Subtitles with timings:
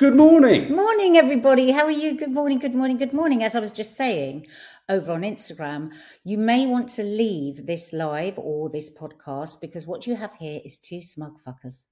[0.00, 0.74] Good morning.
[0.74, 1.72] Morning, everybody.
[1.72, 2.16] How are you?
[2.16, 3.44] Good morning, good morning, good morning.
[3.44, 4.46] As I was just saying
[4.88, 5.90] over on Instagram,
[6.24, 10.58] you may want to leave this live or this podcast because what you have here
[10.64, 11.84] is two smug fuckers.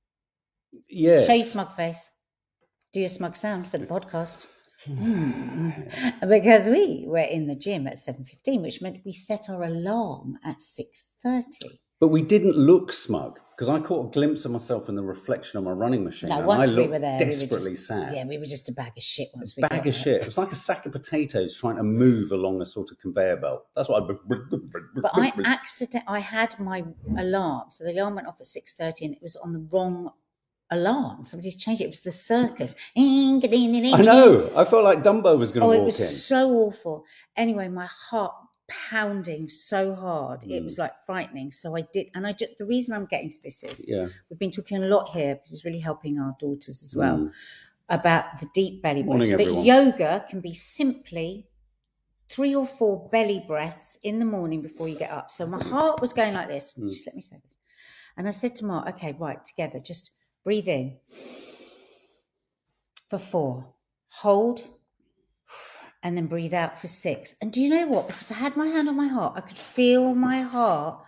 [0.89, 1.27] Yes.
[1.27, 2.09] Show your smug face.
[2.95, 4.47] Do your smug sound for the podcast.
[4.87, 5.71] Hmm.
[6.31, 10.59] because we were in the gym at 7.15, which meant we set our alarm at
[10.59, 11.43] 6.30.
[12.01, 15.59] But we didn't look smug because I caught a glimpse of myself in the reflection
[15.59, 16.29] of my running machine.
[16.31, 18.15] No, and once I we were there, we were desperately just, sad.
[18.15, 19.93] Yeah, we were just a bag of shit once we bag of there.
[19.93, 20.23] shit.
[20.23, 23.39] It was like a sack of potatoes trying to move along a sort of conveyor
[23.39, 23.65] belt.
[23.75, 24.07] That's what I.
[24.95, 26.85] But I accident I had my
[27.19, 30.11] alarm, so the alarm went off at six thirty, and it was on the wrong
[30.71, 31.25] alarm.
[31.25, 31.87] Somebody's changed it.
[31.87, 32.75] It was the circus.
[32.97, 34.53] I know.
[34.55, 36.07] I felt like Dumbo was going to Oh, it walk was in.
[36.07, 37.05] so awful.
[37.37, 38.35] Anyway, my heart
[38.69, 40.65] pounding so hard, it Mm.
[40.65, 41.51] was like frightening.
[41.51, 44.09] So I did, and I just the reason I'm getting to this is Yeah.
[44.29, 47.33] we've been talking a lot here because it's really helping our daughters as well Mm.
[47.89, 49.55] about the deep belly Morning, breaths.
[49.55, 51.47] That yoga can be simply
[52.29, 55.31] three or four belly breaths in the morning before you get up.
[55.31, 56.75] So my heart was going like this.
[56.75, 56.89] Mm.
[56.89, 57.57] Just let me say this.
[58.19, 60.11] And I said to Mark, okay, right, together, just
[60.45, 60.99] breathe in
[63.09, 63.73] for four,
[64.09, 64.69] hold,
[66.09, 67.35] and then breathe out for six.
[67.43, 68.07] And do you know what?
[68.07, 70.99] Because I had my hand on my heart, I could feel my heart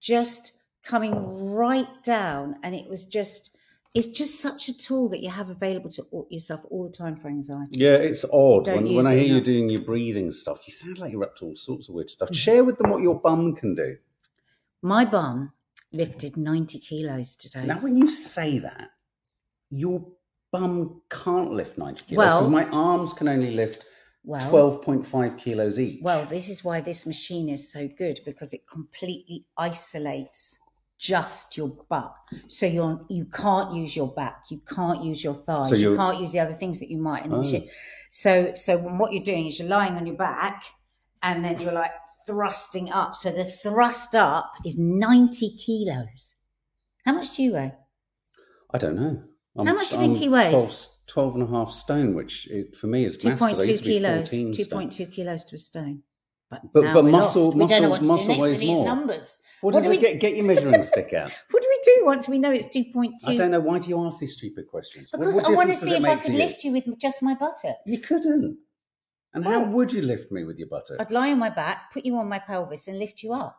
[0.00, 0.52] just
[0.84, 1.14] coming
[1.54, 2.56] right down.
[2.62, 3.56] And it was just,
[3.94, 7.28] it's just such a tool that you have available to yourself all the time for
[7.28, 7.80] anxiety.
[7.80, 10.68] Yeah, it's odd Don't when, when I hear you doing your breathing stuff.
[10.68, 12.28] You sound like you're up to all sorts of weird stuff.
[12.28, 12.34] Mm-hmm.
[12.34, 13.96] Share with them what your bum can do.
[14.82, 15.54] My bum
[15.94, 17.64] lifted 90 kilos today.
[17.64, 18.90] Now, when you say that,
[19.70, 20.04] your
[20.52, 23.86] bum can't lift 90 kilos because Well- my arms can only lift
[24.24, 26.00] well, 12.5 kilos each.
[26.02, 30.58] Well, this is why this machine is so good because it completely isolates
[30.98, 32.14] just your butt.
[32.46, 36.20] So you're you can't use your back, you can't use your thighs, So you can't
[36.20, 37.40] use the other things that you might in the Oh.
[37.40, 37.70] machine.
[38.10, 40.64] So so what you're doing is you're lying on your back
[41.22, 41.92] and then you're like
[42.26, 43.16] thrusting up.
[43.16, 46.36] So the thrust up is 90 kilos.
[47.06, 47.72] How much do you weigh?
[48.72, 49.22] I don't know.
[49.56, 50.99] I'm, How much do you think I'm he weighs?
[51.10, 53.38] 12, 12 and a half stone, which it, for me is massive.
[53.38, 54.30] 'cause I 2.2 used to be kilos.
[54.30, 54.88] 14 stone.
[54.88, 56.02] 2.2 kilos to a stone.
[56.50, 57.56] But, But- but muscle- lost.
[57.56, 58.84] we don't know muscle- what to muscle weighs with these more.
[58.84, 59.38] numbers.
[59.60, 60.18] What, What do we- get?
[60.20, 61.30] Get your measuring stick out.
[61.50, 63.12] What do we do once we know it's 2.2?
[63.28, 63.60] I don't know.
[63.60, 65.10] Why do you ask these stupid questions?
[65.10, 67.78] Because what I want to see if I could lift you with just my buttocks.
[67.86, 68.58] You couldn't.
[69.32, 70.96] And how would you lift me with your buttocks?
[70.98, 73.56] I'd lie on my back, put you on my pelvis, and lift you up.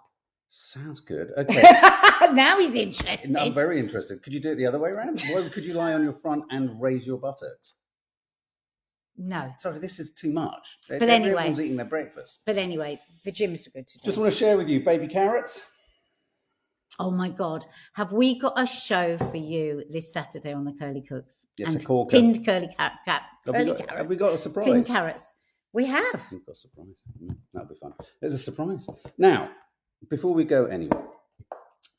[0.54, 1.32] Sounds good.
[1.38, 1.62] Okay.
[2.34, 3.36] now he's interested.
[3.38, 4.22] I'm very interested.
[4.22, 5.22] Could you do it the other way around?
[5.32, 7.76] Why could you lie on your front and raise your buttocks?
[9.18, 10.78] no, Sorry, this is too much.
[10.90, 11.32] But anyway.
[11.32, 12.40] everyone's eating their breakfast.
[12.46, 14.02] but anyway, the gym's good today.
[14.04, 15.72] Just want to share with you, baby carrots.
[17.00, 21.02] oh my god, have we got a show for you this Saturday on the Curly
[21.02, 21.46] Cooks?
[21.58, 22.10] Yes, a and corker.
[22.10, 23.98] tinned curly cat, cat Have curly got, carrots.
[23.98, 24.66] have we got a surprise?
[24.66, 25.34] tinned carrots.
[25.72, 26.22] We have.
[26.32, 26.98] We've got a surprise.
[27.24, 27.94] Mm, That'll be fun.
[28.20, 28.88] There's a surprise.
[29.18, 29.50] Now,
[30.10, 31.08] before we go anywhere,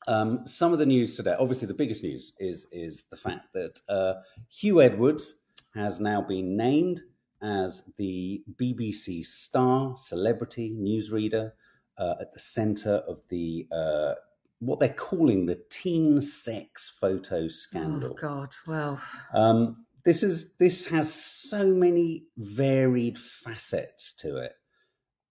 [0.07, 1.35] um, some of the news today.
[1.39, 4.15] Obviously, the biggest news is is the fact that uh,
[4.61, 5.35] Huw Edwards
[5.75, 7.01] has now been named
[7.41, 11.51] as the BBC star celebrity newsreader
[11.97, 14.13] uh, at the centre of the uh,
[14.59, 18.11] what they're calling the teen sex photo scandal.
[18.11, 19.01] Oh god, well,
[19.33, 24.53] Um, this is this has so many varied facets to it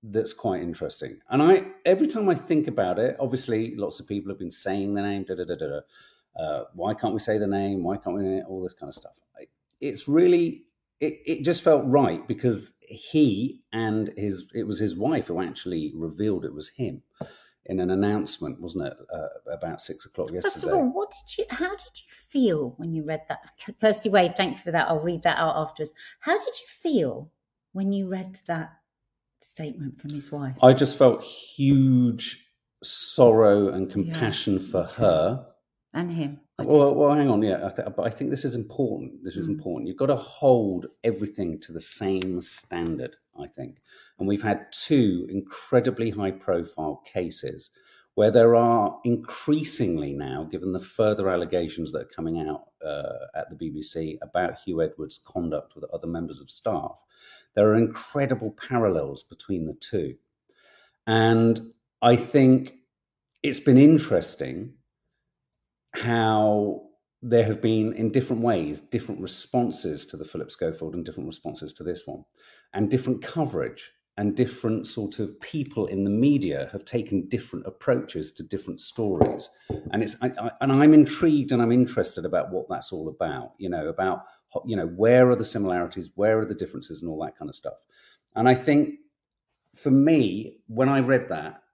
[0.02, 1.18] that's quite interesting.
[1.30, 4.94] And I every time I think about it, obviously lots of people have been saying
[4.94, 5.24] the name.
[5.24, 5.80] Da, da, da, da.
[6.34, 7.82] Uh, why can't we say the name?
[7.82, 9.12] Why can't we all this kind of stuff?
[9.80, 10.64] It's really
[11.00, 15.92] it, it just felt right because he and his it was his wife who actually
[15.94, 17.02] revealed it was him
[17.66, 18.94] in an announcement, wasn't it?
[19.12, 20.54] Uh, about six o'clock yesterday?
[20.54, 21.44] First of all, what did you?
[21.50, 23.50] How did you feel when you read that?
[23.80, 24.88] Kirsty Wade, thank you for that.
[24.88, 25.92] I'll read that out afterwards.
[26.20, 27.30] How did you feel
[27.72, 28.72] when you read that
[29.44, 30.56] statement from his wife?
[30.62, 32.46] I just felt huge
[32.82, 35.46] sorrow and compassion for her.
[35.94, 36.40] and him.
[36.58, 39.22] Well, well, hang on, yeah, I th- but I think this is important.
[39.24, 39.52] This is Mm.
[39.56, 39.88] important.
[39.88, 43.82] You've got to hold everything to the same standard, I think.
[44.18, 47.70] And we've had two incredibly high-profile cases
[48.14, 53.48] where there are increasingly now, given the further allegations that are coming out uh, at
[53.48, 56.98] the BBC about Huw Edwards' conduct with other members of staff,
[57.54, 60.16] there are incredible parallels between the two.
[61.06, 61.72] And
[62.02, 62.74] I think
[63.42, 64.74] it's been interesting
[65.94, 66.82] how
[67.22, 71.72] there have been, in different ways, different responses to the Philip Schofield and different responses
[71.74, 72.24] to this one,
[72.74, 73.92] and different coverage.
[74.22, 79.50] And different sort of people in the media have taken different approaches to different stories.
[79.90, 83.54] And it's I, I, and i'm intrigued and i'm interested about what that's all about
[83.58, 84.26] you know about
[84.64, 87.56] you know where are the similarities where are the differences and all that kind of
[87.56, 87.74] stuff.
[88.36, 89.00] And i think
[89.74, 91.64] for me when i read that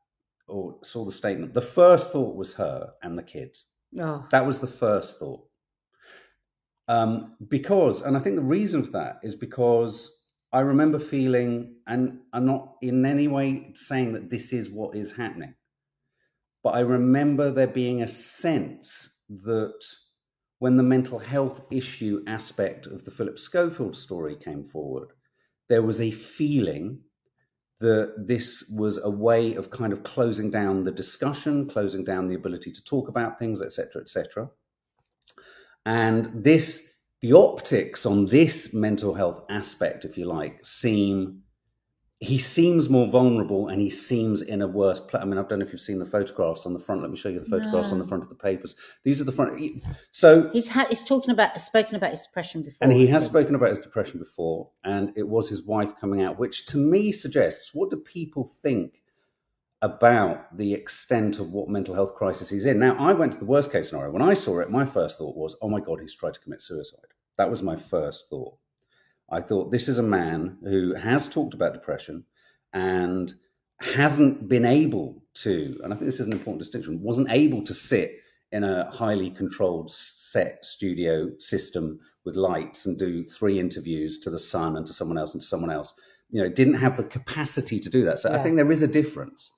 [0.46, 3.66] or saw the statement the first thought was her and the kids.
[4.00, 5.44] Oh, that was the first thought.
[6.88, 10.14] Um, because and i think the reason for that is because
[10.52, 15.10] I remember feeling, and I'm not in any way saying that this is what is
[15.12, 15.54] happening,
[16.62, 19.84] but I remember there being a sense that
[20.58, 25.12] when the mental health issue aspect of the Philip Schofield story came forward,
[25.68, 27.00] there was a feeling
[27.80, 32.34] that this was a way of kind of closing down the discussion, closing down the
[32.34, 34.50] ability to talk about things, etc., etc.
[35.86, 41.42] And this the optics on this mental health aspect, if you like, seem
[42.20, 45.22] he seems more vulnerable and he seems in a worse place.
[45.22, 47.00] I mean, I don't know if you've seen the photographs on the front.
[47.00, 47.94] Let me show you the photographs no.
[47.94, 48.74] on the front of the papers.
[49.04, 49.84] These are the front.
[50.10, 53.54] So he's had he's talking about spoken about his depression before, and he has spoken
[53.54, 57.72] about his depression before, and it was his wife coming out, which to me suggests
[57.72, 59.02] what do people think
[59.80, 62.80] about the extent of what mental health crisis he's in.
[62.80, 64.10] Now, I went to the worst case scenario.
[64.10, 66.62] When I saw it, my first thought was, oh my God, he's tried to commit
[66.62, 67.14] suicide.
[67.36, 68.56] That was my first thought.
[69.30, 72.24] I thought this is a man who has talked about depression
[72.72, 73.34] and
[73.80, 77.74] hasn't been able to, and I think this is an important distinction, wasn't able to
[77.74, 78.12] sit
[78.50, 84.38] in a highly controlled set studio system with lights and do three interviews to the
[84.38, 85.92] sun and to someone else and to someone else.
[86.30, 88.18] You know, didn't have the capacity to do that.
[88.18, 88.38] So yeah.
[88.38, 89.50] I think there is a difference.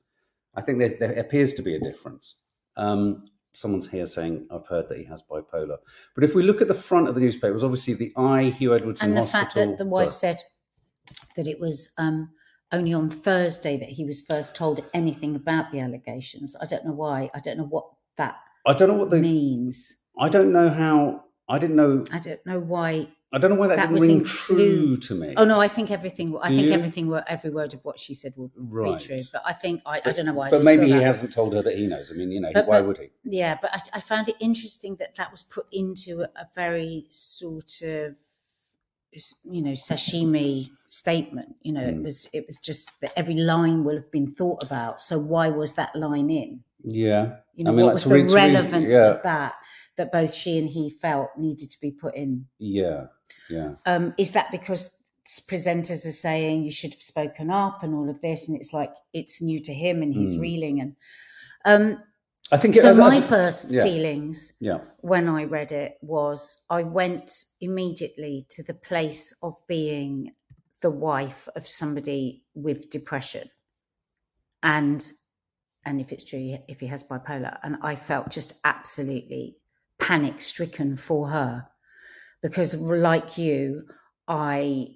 [0.55, 2.37] I think there, there appears to be a difference.
[2.77, 5.79] Um, someone's here saying I've heard that he has bipolar.
[6.15, 8.55] But if we look at the front of the newspaper, it was obviously the I
[8.59, 9.45] Huw Edwardson and the Hospital.
[9.45, 10.41] fact that the wife said
[11.37, 12.31] that it was um,
[12.73, 16.57] only on Thursday that he was first told anything about the allegations.
[16.61, 17.31] I don't know why.
[17.35, 17.87] I don't know what
[18.17, 18.37] that.
[18.67, 19.97] I don't know what the means.
[20.19, 21.25] I don't know how.
[21.49, 22.05] I didn't know.
[22.13, 25.35] I don't know why I don't know why that, that didn't ring true to me.
[25.37, 26.37] Oh no, I think everything.
[26.43, 26.73] I think you?
[26.73, 27.13] everything.
[27.29, 28.99] Every word of what she said will right.
[28.99, 29.21] be true.
[29.33, 30.51] But I think I, I don't know why.
[30.51, 32.11] But maybe he hasn't told her that he knows.
[32.11, 33.11] I mean, you know, but, why but, would he?
[33.23, 37.07] Yeah, but I, I, found it interesting that that was put into a, a very
[37.09, 38.17] sort of,
[39.45, 41.55] you know, sashimi statement.
[41.63, 41.89] You know, mm.
[41.89, 42.03] it hmm.
[42.03, 45.01] was it was just that every line will have been thought about.
[45.01, 46.65] So why was that line in?
[46.83, 49.11] Yeah, you know, I mean, what like, was the relevance yeah.
[49.11, 49.55] of that?
[49.97, 52.47] That both she and he felt needed to be put in.
[52.59, 53.07] Yeah.
[53.49, 53.75] Yeah.
[53.87, 54.91] Um, is that because
[55.49, 58.95] presenters are saying you should have spoken up and all of this, and it's like
[59.13, 60.41] it's new to him and he's mm.
[60.41, 60.97] reeling and.
[61.65, 62.03] Um,
[62.53, 62.95] I think so.
[62.95, 63.85] My first yeah.
[63.85, 64.79] feelings, yeah.
[65.03, 67.31] when I read it, was I went
[67.61, 70.33] immediately to the place of being
[70.83, 73.51] the wife of somebody with depression,
[74.65, 75.13] and
[75.85, 79.57] and if it's true, if he has bipolar, and I felt just absolutely
[80.01, 81.70] panic stricken for her
[82.43, 83.85] because like you
[84.29, 84.87] i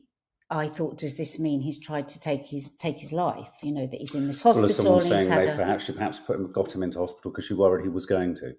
[0.51, 3.87] i thought does this mean he's tried to take his take his life you know
[3.87, 5.57] that he's in this hospital well, saying they a...
[5.57, 8.35] perhaps she perhaps put him got him into hospital because she worried he was going
[8.35, 8.55] to.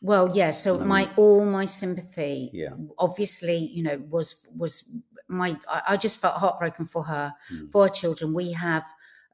[0.00, 2.70] Well yeah so um, my all my sympathy yeah.
[2.98, 4.90] obviously you know was was
[5.28, 7.70] my i, I just felt heartbroken for her mm.
[7.70, 8.34] for her children.
[8.34, 8.84] We have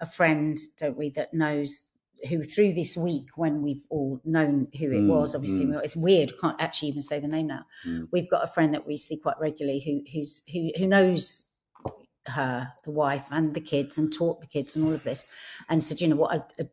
[0.01, 1.85] a friend don't we that knows
[2.29, 5.83] who through this week when we've all known who it mm, was obviously mm.
[5.85, 8.09] it's weird can't actually even say the name now mm.
[8.11, 11.45] we've got a friend that we see quite regularly who who's who who knows
[12.27, 15.25] her the wife and the kids and taught the kids and all of this
[15.69, 16.67] and said you know what a, a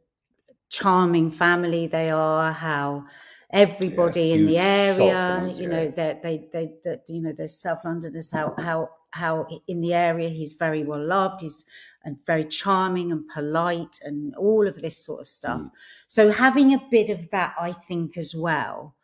[0.70, 3.06] charming family they are how
[3.52, 7.86] everybody yeah, in the area you know that they they that you know there's south
[7.86, 11.66] londoners how how how in the area he's very well loved he's
[12.06, 15.60] and very charming and polite and all of this sort of stuff.
[15.60, 15.70] Mm.
[16.08, 18.96] So having a bit of that, I think as well.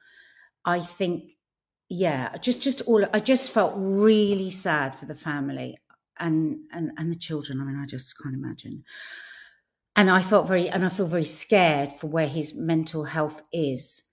[0.63, 1.37] I think,
[1.89, 3.03] yeah, just just all.
[3.11, 5.77] I just felt really sad for the family
[6.19, 7.59] and and and the children.
[7.59, 8.83] I mean, I just can't imagine.
[9.95, 14.03] And I felt very, and I feel very scared for where his mental health is.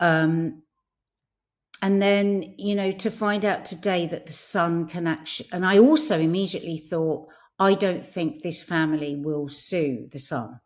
[0.00, 0.62] Um,
[1.82, 5.78] and then you know to find out today that the son can actually and i
[5.78, 10.60] also immediately thought I don't think this family will sue the son.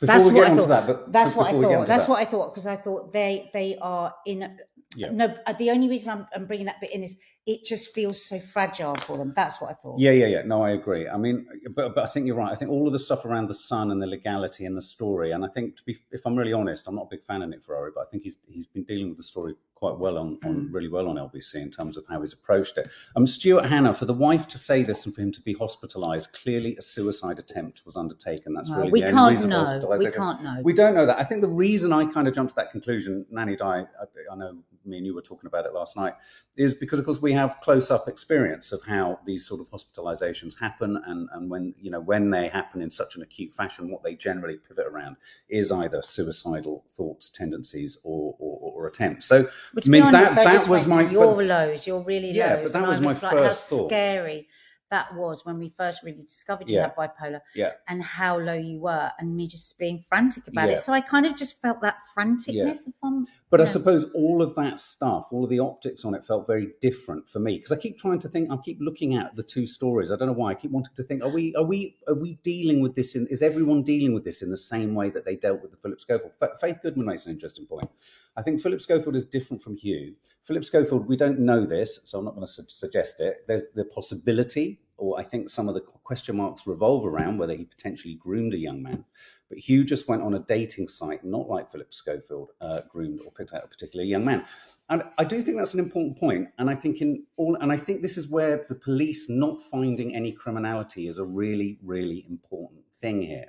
[0.00, 0.68] Before that's what I thought.
[0.68, 1.86] That, that's what I thought.
[1.86, 2.10] That's that.
[2.10, 4.58] what I thought because I thought they they are in
[4.94, 5.10] Yeah.
[5.10, 7.16] No, uh, the only reason I'm, I'm bringing that bit in is
[7.46, 9.32] it just feels so fragile for them.
[9.34, 9.98] That's what I thought.
[9.98, 10.42] Yeah, yeah, yeah.
[10.44, 11.08] No, I agree.
[11.08, 12.52] I mean, but but I think you're right.
[12.52, 15.32] I think all of the stuff around the son and the legality and the story,
[15.32, 17.48] and I think to be, if I'm really honest, I'm not a big fan of
[17.48, 20.38] Nick Ferrari, but I think he's he's been dealing with the story quite well on,
[20.44, 20.74] on Mm.
[20.74, 22.88] really well on LBC in terms of how he's approached it.
[23.16, 26.32] Um, Stuart Hannah, for the wife to say this and for him to be hospitalised,
[26.32, 28.52] clearly a suicide attempt was undertaken.
[28.52, 29.96] That's really we the only can't reason know.
[29.98, 30.60] We can't know.
[30.62, 31.18] We don't know that.
[31.18, 33.84] I think the reason I kind of jumped to that conclusion, Nanny Di, I,
[34.30, 36.14] I know me and you were talking about it last night,
[36.56, 40.58] is because of course we have close up experience of how these sort of hospitalizations
[40.58, 44.02] happen and, and when you know when they happen in such an acute fashion, what
[44.02, 45.16] they generally pivot around
[45.48, 49.26] is either suicidal thoughts, tendencies, or or, or attempts.
[49.26, 52.02] So But I to mean be honest, that that was my your but- lows, your
[52.02, 52.72] really Yeah, but lows.
[52.72, 53.88] that and was my like, first how thought.
[53.88, 54.48] scary
[54.90, 56.82] that was when we first really discovered you Yeah.
[56.82, 57.72] had bipolar yeah.
[57.88, 60.74] and how low you were, and me just being frantic about Yeah.
[60.74, 60.78] it.
[60.80, 62.88] So I kind of just felt that franticness.
[63.02, 63.70] I'm, But I Yeah.
[63.70, 67.40] suppose all of that stuff, all of the optics on it felt very different for
[67.40, 68.50] me because I keep trying to think.
[68.50, 70.12] I keep looking at the two stories.
[70.12, 70.50] I don't know why.
[70.50, 71.54] I keep wanting to think: Are we?
[71.56, 71.96] Are we?
[72.06, 73.14] Are we dealing with this?
[73.16, 75.76] In, is everyone dealing with this in the same way that they dealt with the
[75.78, 76.32] Philip Schofield?
[76.38, 77.90] Fa- Faith Goodman makes an interesting point.
[78.36, 80.14] I think Philip Schofield is different from Huw.
[80.44, 83.44] Philip Schofield, we don't know this, so I'm not going to su- suggest it.
[83.48, 87.64] There's the possibility, or I think some of the question marks revolve around whether he
[87.64, 89.04] potentially groomed a young man.
[89.48, 93.32] But Huw just went on a dating site, not like Philip Schofield uh, groomed or
[93.32, 94.44] picked out a particular young man.
[94.88, 96.48] And I do think that's an important point.
[96.58, 100.14] And I think in all, and I think this is where the police not finding
[100.14, 103.46] any criminality is a really, really important thing here.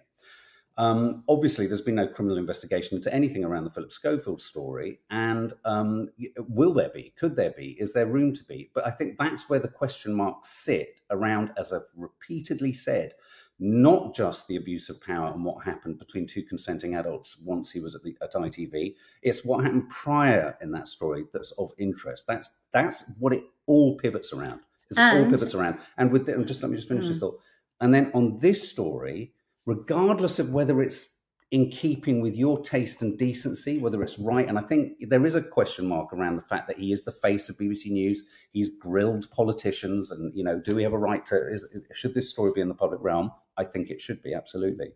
[0.77, 4.99] Um, obviously, there's been no criminal investigation into anything around the Philip Schofield story.
[5.09, 7.13] And um, will there be?
[7.17, 7.77] Could there be?
[7.79, 8.71] Is there room to be?
[8.73, 13.13] But I think that's where the question marks sit around, as I've repeatedly said,
[13.59, 17.79] not just the abuse of power and what happened between two consenting adults once he
[17.79, 18.95] was at, the, at ITV.
[19.21, 22.25] It's what happened prior in that story that's of interest.
[22.27, 24.61] That's that's what it all pivots around.
[24.89, 25.79] It's all pivots around.
[25.97, 27.39] And with the, and just let me just finish this thought.
[27.79, 29.33] And then on this story,
[29.65, 34.57] regardless of whether it's in keeping with your taste and decency, whether it's right, and
[34.57, 37.49] I think there is a question mark around the fact that he is the face
[37.49, 38.23] of BBC News.
[38.53, 41.53] He's grilled politicians, and you know, do we have a right to?
[41.53, 43.31] Is, should this story be in the public realm?
[43.57, 44.93] I think it should be absolutely.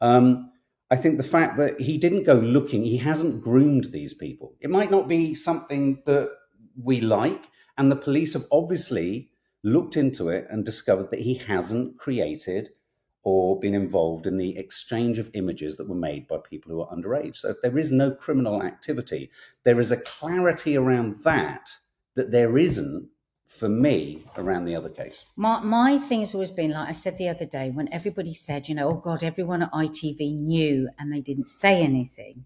[0.00, 0.50] Um,
[0.90, 4.54] I think the fact that he didn't go looking, he hasn't groomed these people.
[4.60, 6.30] It might not be something that
[6.82, 9.30] we like, and the police have obviously
[9.62, 12.70] looked into it and discovered that he hasn't created
[13.24, 16.94] or been involved in the exchange of images that were made by people who are
[16.94, 17.36] underage.
[17.36, 19.30] So if there is no criminal activity,
[19.64, 21.70] there is a clarity around that
[22.14, 23.08] that there isn't
[23.48, 25.24] for me around the other case.
[25.36, 28.68] My my thing has always been like I said the other day when everybody said,
[28.68, 32.44] you know, oh God, everyone at ITV knew and they didn't say anything.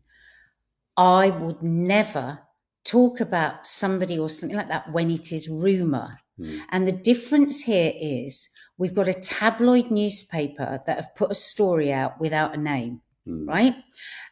[0.96, 2.40] I would never
[2.84, 6.20] talk about somebody or something like that when it is rumor.
[6.36, 6.58] Hmm.
[6.70, 11.92] And the difference here is we've got a tabloid newspaper that have put a story
[11.92, 13.46] out without a name, Hmm.
[13.48, 13.74] right?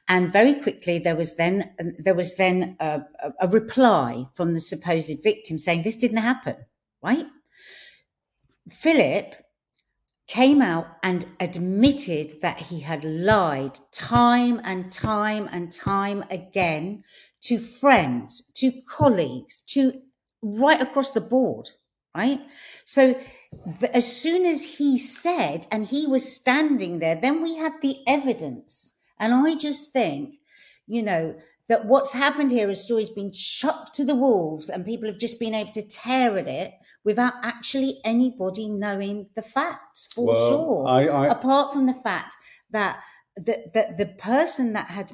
[0.09, 3.03] And very quickly there was then there was then a,
[3.41, 6.57] a, reply from the supposed victim saying this didn't happen,
[7.03, 7.27] right?
[8.71, 9.35] Philip
[10.29, 17.05] came out and admitted that he had lied time and time and time again
[17.43, 20.01] to friends, to colleagues, to
[20.43, 21.69] right across the board,
[22.15, 22.41] right?
[22.85, 23.15] So
[23.93, 28.99] as soon as he said, and he was standing there, then we had the evidence.
[29.19, 30.37] And I just think,
[30.87, 31.35] you know,
[31.69, 35.41] that what's happened here is stories been chucked to the wolves and people have just
[35.41, 36.73] been able to tear at it
[37.05, 40.89] without actually anybody knowing the facts for Well, sure.
[40.89, 42.35] I- I- Apart from the fact
[42.71, 43.01] that
[43.37, 45.13] the, the, the person that had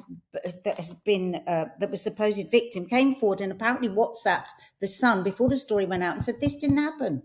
[0.63, 4.49] that has been uh, that was supposed victim came forward and apparently WhatsApped
[4.79, 7.23] the son before the story went out and said this didn't happen,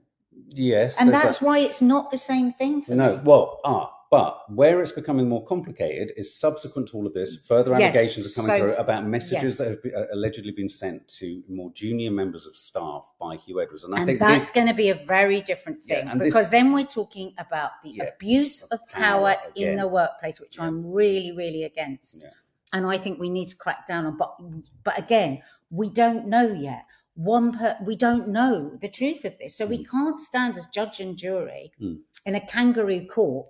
[0.50, 1.44] Yes, and that's that.
[1.46, 3.22] why it's not the same thing for No, me.
[3.24, 7.72] well, ah, but where it's becoming more complicated is subsequent to all of this, further
[7.78, 9.58] Yes, allegations are coming so- through about messages yes.
[9.58, 13.62] that have be, uh, allegedly been sent to more junior members of staff by Huw
[13.62, 13.84] Edwards.
[13.84, 16.48] And I and think that's going to be a very different Yeah, thing this- because
[16.50, 20.90] then we're talking about the Yeah, abuse of power power in the workplace, which I'm
[20.90, 22.22] really, really against.
[22.22, 22.30] Yeah.
[22.72, 24.16] And I think we need to crack down on.
[24.16, 24.36] But
[24.84, 26.84] but again, we don't know yet.
[27.18, 31.00] One per, we don't know the truth of this, so we can't stand as judge
[31.00, 31.98] and jury Mm.
[32.24, 33.48] in a kangaroo court.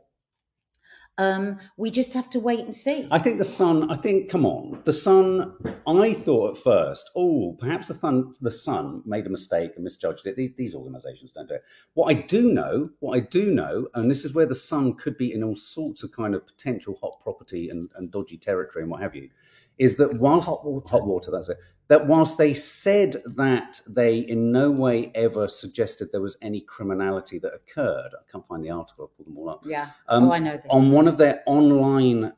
[1.19, 3.09] Um, we just have to wait and see.
[3.11, 3.91] I think the Sun.
[3.91, 5.53] I think, come on, the Sun.
[5.87, 10.27] I thought at first, oh, perhaps the Sun, the Sun made a mistake and misjudged
[10.27, 10.37] it.
[10.37, 11.65] These, these organisations don't do it.
[11.93, 15.19] What I do know, what I do know, and this is where the Sun could
[15.19, 18.91] be in all sorts of kind of potential hot property and, and dodgy territory and
[18.91, 19.29] what have you,
[19.79, 20.91] is that whilst Hot water.
[20.91, 21.59] hot water, that's it.
[21.89, 27.39] That whilst they said that they in no way ever suggested there was any criminality
[27.39, 29.05] that occurred, I can't find the article.
[29.05, 29.63] I'll pull them all up.
[29.65, 29.91] Yeah.
[30.09, 30.67] Um, oh, I know this.
[30.71, 32.33] on one of their online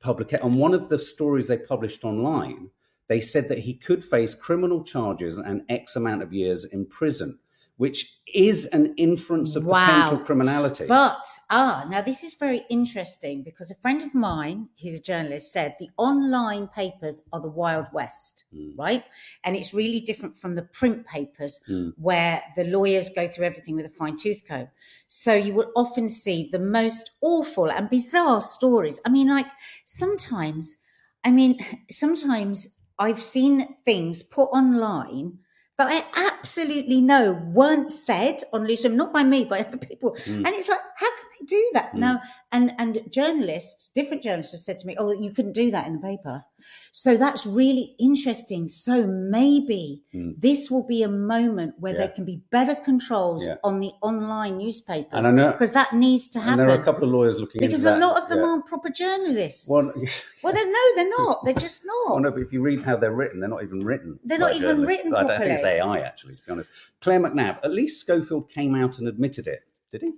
[0.00, 2.70] public on one of the stories they published online
[3.08, 7.38] they said that he could face criminal charges and x amount of years in prison
[7.76, 9.78] which is an inference of Wow.
[9.78, 14.98] potential criminality But ah, now this is very interesting because a friend of mine, he's
[14.98, 18.74] a journalist, said the online papers are the Wild West, Mm.
[18.78, 19.04] right?
[19.44, 21.92] And it's really different from the print papers Mm.
[21.96, 24.68] where the lawyers go through everything with a fine tooth comb.
[25.08, 29.00] So you will often see the most awful and bizarre stories.
[29.04, 29.46] I mean, like
[29.84, 30.76] sometimes,
[31.24, 31.58] I mean,
[31.90, 32.68] sometimes
[32.98, 35.38] I've seen things put online
[35.78, 40.16] that I absolutely know weren't said on Loose Women, not by me, by other people.
[40.24, 40.46] Mm.
[40.46, 41.92] And it's like, how can they do that?
[41.92, 41.98] Mm.
[41.98, 45.86] Now, and and journalists, different journalists have said to me, "Oh, you couldn't do that
[45.86, 46.44] in the paper."
[46.92, 48.68] So that's really interesting.
[48.68, 50.40] So maybe Mm.
[50.40, 51.98] this will be a moment where Yeah.
[51.98, 53.56] there can be better controls Yeah.
[53.62, 56.66] on the online newspapers, And I know- because that needs to and happen.
[56.66, 58.46] there are a couple of lawyers looking because a lot of them yeah.
[58.46, 59.68] aren't proper journalists.
[59.68, 59.82] well,
[60.42, 61.44] well, they're, no, they're not.
[61.44, 62.12] They're just not.
[62.12, 64.18] Oh no, but if you read how they're written, they're not even written.
[64.24, 65.64] They're not even written I don't think it's.
[65.64, 66.70] AI actually, to be honest.
[67.02, 69.60] Claire McNabb, at least Schofield came out and admitted it.
[69.90, 70.12] Did he?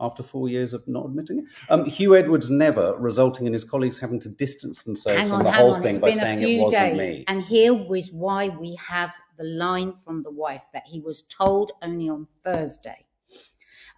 [0.00, 3.98] After four years of not admitting it, um, Huw Edwards never, resulting in his colleagues
[3.98, 5.82] having to distance themselves hang from on, the hang whole on.
[5.82, 7.10] thing It's by been a saying it few wasn't days.
[7.10, 7.24] me.
[7.26, 11.72] And here was why we have the line from the wife that he was told
[11.82, 13.06] only on Thursday.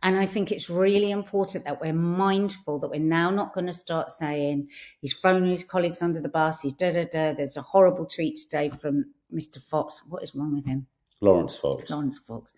[0.03, 3.73] And I think it's really important that we're mindful that we're now not going to
[3.73, 4.69] start saying
[5.03, 7.35] he's thrown his colleagues under the bus, he's da da da.
[7.35, 9.61] There's a horrible tweet today from Mr.
[9.63, 10.03] Fox.
[10.09, 10.87] What is wrong with him?
[11.21, 11.91] Laurence Fox.
[11.91, 12.55] Laurence Fox.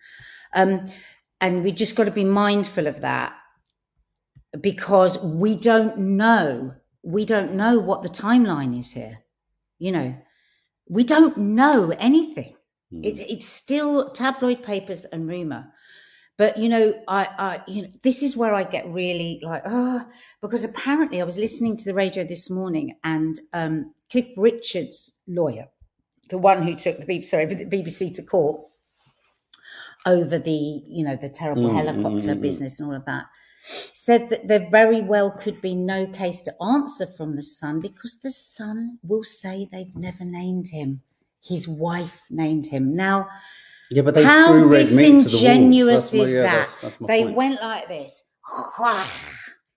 [0.53, 0.85] Um,
[1.41, 3.35] and we just got to be mindful of that
[4.59, 6.75] because we don't know.
[7.03, 9.19] We don't know what the timeline is here.
[9.79, 10.15] You know,
[10.87, 12.55] we don't know anything.
[12.91, 13.01] Hmm.
[13.03, 15.73] It's it's still tabloid papers and rumor.
[16.37, 20.05] But you know, I, I, you know, this is where I get really like, oh,
[20.41, 25.67] because apparently I was listening to the radio this morning, and um, Cliff Richards' lawyer,
[26.29, 28.61] the one who took the BBC, sorry, the BBC to court
[30.05, 30.51] over the,
[30.87, 32.41] you know, the terrible Mm, helicopter mm, mm, mm.
[32.41, 33.25] business and all of that,
[33.93, 38.17] said that there very well could be no case to answer from the son because
[38.19, 41.01] the son will say they've never named him.
[41.41, 42.93] His wife named him.
[42.93, 43.27] Now,
[43.91, 45.23] Yeah, but they how threw red meat to the wolves.
[45.23, 46.51] disingenuous That's my- is yeah, that?
[46.51, 47.35] that's- that's they point.
[47.35, 48.23] went like this,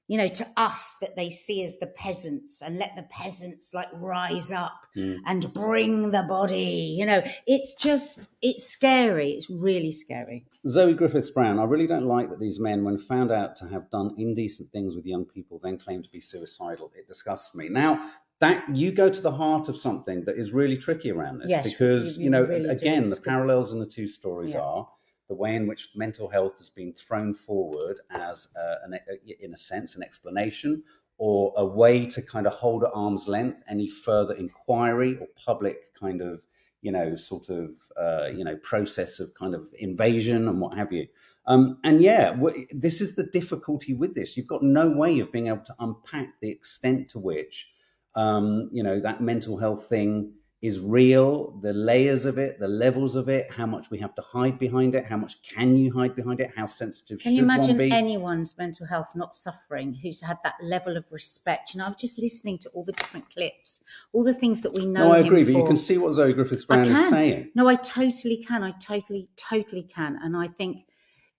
[0.08, 3.88] you know, to us that they see as the peasants and let the peasants like
[3.94, 5.18] rise up Mm.
[5.26, 6.94] and bring the body.
[6.98, 9.30] You know, it's just, it's scary.
[9.32, 10.46] It's really scary.
[10.66, 13.90] Zoe Griffiths Brown, I really don't like that these men, when found out to have
[13.90, 16.90] done indecent things with young people, then claim to be suicidal.
[16.96, 17.68] It disgusts me.
[17.68, 21.50] Now, that you go to the heart of something that is really tricky around this
[21.50, 24.60] Yes, because you- you know really again the parallels in the two stories Yeah.
[24.60, 24.88] are
[25.28, 28.98] the way in which mental health has been thrown forward as uh, an,
[29.40, 30.82] in a sense an explanation
[31.18, 35.94] or a way to kind of hold at arm's length any further inquiry or public
[35.98, 36.42] kind of
[36.82, 40.92] you know sort of uh, you know process of kind of invasion and what have
[40.92, 41.06] you.
[41.46, 44.36] Um, and yeah w- this is the difficulty with this.
[44.36, 47.68] You've got no way of being able to unpack the extent to which
[48.14, 50.32] um, you know that mental health thing
[50.66, 54.22] is real the layers of it the levels of it how much we have to
[54.22, 57.42] hide behind it how much can you hide behind it how sensitive Can should you
[57.44, 61.72] imagine anyone's mental health not suffering who's had that level of respect?
[61.72, 64.86] You know, I'm just listening to all the different clips, all the things that we
[64.86, 65.08] know.
[65.08, 65.66] no i agree but you for.
[65.68, 68.62] can see what zoe griffiths brown is saying No, I totally can.
[68.62, 70.18] I totally, totally can.
[70.22, 70.86] And I think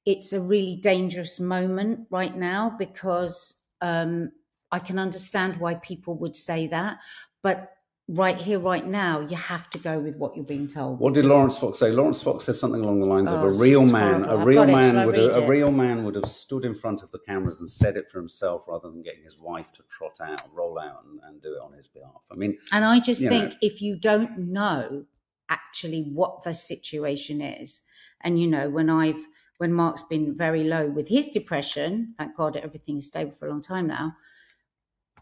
[0.05, 4.31] it's a really dangerous moment right now because um,
[4.71, 6.99] I can understand why people would say that.
[7.41, 7.76] But
[8.07, 10.99] right here, right now, you have to go with what you're being told.
[10.99, 11.91] What did Laurence Fox say?
[11.91, 14.67] Laurence Fox said something along the lines of Oh, a real man, a real it.
[14.67, 17.69] Man would have, a real man would have stood in front of the cameras and
[17.69, 21.19] said it for himself rather than getting his wife to trot out, roll out, and,
[21.23, 22.21] and do it on his behalf.
[22.31, 23.57] I mean, And I just think know.
[23.61, 25.05] if you don't know
[25.49, 27.81] actually what the situation is,
[28.21, 32.55] and you know, when I've when Mark's been very low with his depression, thank God
[32.55, 34.13] everything is stable for a long time now,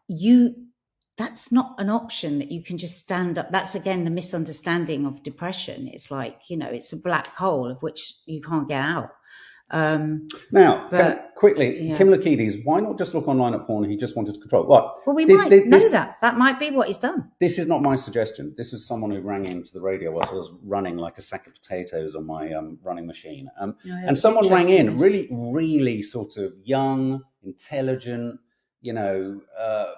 [0.07, 0.67] you
[1.17, 3.51] that's not an option that you can just stand up.
[3.51, 5.87] That's again the misunderstanding of depression.
[5.87, 9.09] It's like, you know, it's a black hole of which you can't get out.
[9.71, 11.97] Um, now But- quickly, yeah.
[11.97, 13.89] Kim Lakides, why not just look online at porn?
[13.89, 14.65] He just wanted to control.
[14.67, 14.95] What?
[15.07, 16.17] well, we This- might this- know this- that.
[16.21, 17.31] That might be what he's done.
[17.39, 18.53] This is not my suggestion.
[18.57, 21.47] This is someone who rang into the radio whilst I was running like a sack
[21.47, 23.49] of potatoes on my um, running machine.
[23.59, 28.39] Um, and someone rang in, really, really sort of young, intelligent,
[28.85, 29.93] you know, uh,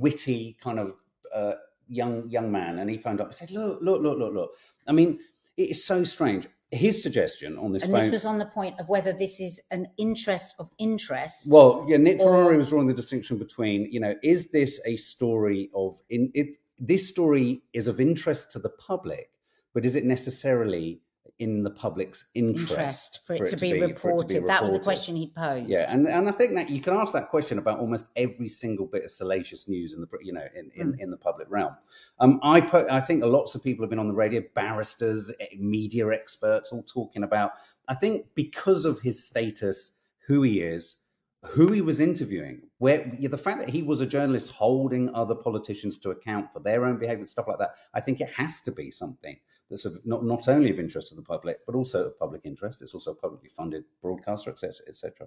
[0.00, 0.96] witty, kind of
[1.32, 1.54] uh,
[1.88, 4.50] young young man, and he phoned up and said, "Look, look, look, look, look."
[4.88, 5.20] I mean,
[5.56, 6.48] it is so strange.
[6.72, 8.00] His suggestion on this and phone.
[8.02, 11.48] this was on the point of whether this is an interest of interest.
[11.48, 14.96] Well, yeah, Nick Or- Ferrari was drawing the distinction between, you know, is this a
[14.96, 16.56] story of in it?
[16.80, 19.30] This story is of interest to the public,
[19.72, 21.00] but is it necessarily
[21.40, 24.46] in the public's interest, interest for it, to, be for it to be reported.
[24.46, 25.68] That was the question he posed.
[25.68, 28.86] Yeah, and, and I think that you can ask that question about almost every single
[28.86, 31.00] bit of salacious news in the you know in, in, Mm.
[31.00, 31.74] in the public realm.
[32.20, 35.46] Um, I put I think lots of people have been on the radio, barristers, eh,
[35.58, 37.52] media experts, all talking about.
[37.88, 40.96] I think because of his status, who he is,
[41.46, 45.98] who he was interviewing, where the fact that he was a journalist holding other politicians
[45.98, 47.74] to account for their own behaviour and stuff like that.
[47.94, 49.36] I think it has to be something
[49.70, 52.82] that's of, not not only of interest to the public, but also of public interest.
[52.82, 55.26] It's also a publicly funded broadcaster, etc., etc.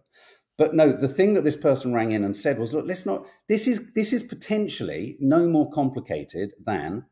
[0.57, 3.25] But no, the thing that this person rang in and said was, "Look, let's not.
[3.47, 7.05] This is this is potentially no more complicated than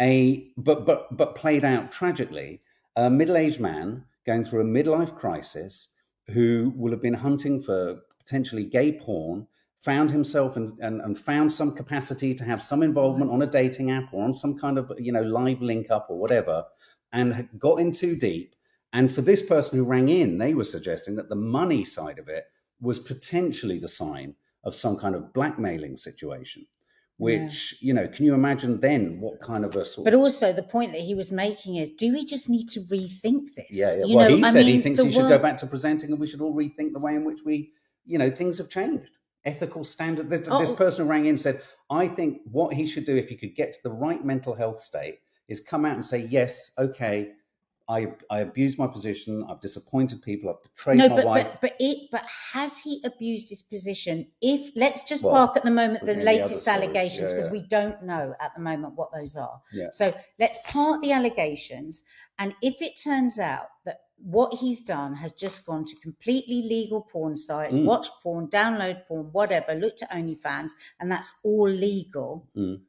[0.00, 2.62] a but but but played out tragically.
[2.96, 5.88] A middle-aged man going through a midlife crisis
[6.30, 9.46] who will have been hunting for potentially gay porn."
[9.82, 13.92] Found himself and, and, and found some capacity to have some involvement on a dating
[13.92, 16.64] app or on some kind of you know live link up or whatever,
[17.12, 18.56] and got in too deep.
[18.92, 22.28] And for this person who rang in, they were suggesting that the money side of
[22.28, 22.46] it
[22.80, 26.66] was potentially the sign of some kind of blackmailing situation.
[27.18, 30.04] Which you know, can you imagine then what kind of a sort?
[30.04, 33.54] But also the point that he was making is, do we just need to rethink
[33.56, 33.66] this?
[33.70, 34.14] yeah, yeah.
[34.14, 36.28] Well, know, he I said he thinks he should go back to presenting, and we
[36.28, 37.72] should all rethink the way in which we,
[38.08, 39.12] you know, things have changed.
[39.44, 40.28] Ethical standard.
[40.30, 40.74] This, this Oh.
[40.74, 43.78] person rang in said, "I think what he should do if he could get to
[43.84, 47.32] the right mental health state is come out and say, yes, okay."
[47.90, 49.42] I, I abused my position.
[49.48, 50.50] I've disappointed people.
[50.50, 51.48] I've betrayed No, my but, wife.
[51.52, 54.26] but but it but has he abused his position?
[54.42, 57.46] If let's just Well, park at the moment the at the latest allegations yeah, because
[57.46, 57.52] yeah.
[57.52, 59.62] we don't know at the moment what those are.
[59.72, 59.86] Yeah.
[59.92, 62.04] So let's park the allegations,
[62.38, 67.02] and if it turns out that what he's done has just gone to completely legal
[67.02, 67.84] porn sites, Mm.
[67.84, 72.48] watch porn, download porn, whatever, look to OnlyFans, and that's all legal.
[72.56, 72.80] Mm.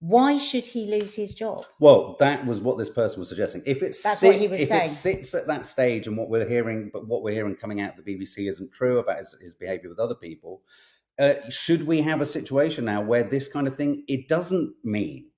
[0.00, 1.64] Why should he lose his job?
[1.80, 3.62] Well, that was what this person was suggesting.
[3.64, 4.82] If it That's sit- what he was if saying.
[4.84, 7.98] it sits at that stage, and what we're hearing, but what we're hearing coming out
[7.98, 10.60] of the BBC isn't true about his, his behaviour with other people,
[11.18, 14.04] uh, should we have a situation now where this kind of thing?
[14.08, 15.30] It doesn't mean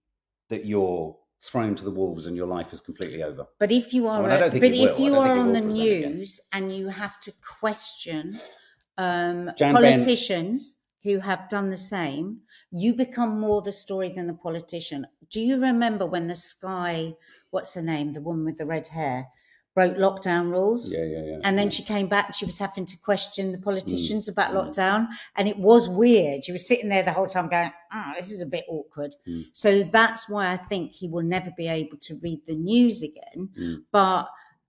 [0.48, 3.46] that you're thrown to the wolves and your life is completely over.
[3.59, 6.16] But if you are, I think but if you are on the present again.
[6.16, 8.40] news and you have to question
[8.99, 14.27] um, Jan Ben- politicians who have done the same, you become more the story than
[14.27, 15.07] the politician.
[15.31, 17.14] Do you remember when the Sky,
[17.51, 19.29] what's her name, the woman with the red hair,
[19.76, 20.90] broke lockdown rules?
[20.90, 21.38] Yeah, yeah, yeah.
[21.44, 21.70] And then yeah.
[21.70, 22.34] she came back.
[22.34, 24.56] She was having to question the politicians about mm.
[24.56, 26.44] lockdown, and it was weird.
[26.44, 29.44] She was sitting there the whole time going, "Ah, this is a bit awkward." Mm.
[29.52, 33.50] So that's why I think he will never be able to read the news again.
[33.56, 33.82] Mm.
[33.92, 34.28] But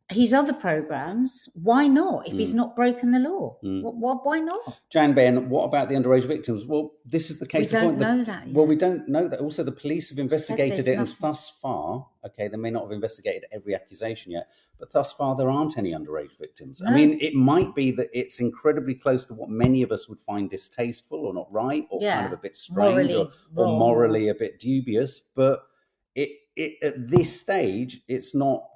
[0.10, 2.26] his other programs, why not?
[2.30, 2.58] If he's Mm.
[2.64, 3.82] not broken the law, Mm.
[3.82, 4.80] Wh- wh- why not?
[4.90, 6.66] Jan Ben, what about the underage victims?
[6.66, 7.74] Well, this is the case.
[7.74, 7.98] in don't.
[8.00, 8.48] The- know that.
[8.48, 8.56] Yet.
[8.56, 9.42] Well, we don't know that.
[9.42, 13.46] Also, the police have investigated it, and thus far, okay, they may not have investigated
[13.52, 14.48] every accusation yet,
[14.80, 16.82] but thus far, there aren't any underage victims.
[16.88, 20.22] I mean, it might be that it's incredibly close to what many of us would
[20.22, 24.30] find distasteful or not right, or kind of a bit strange, Morally or, or morally
[24.30, 25.20] a bit dubious.
[25.36, 25.64] But
[26.16, 28.70] it, it at this stage, it's not.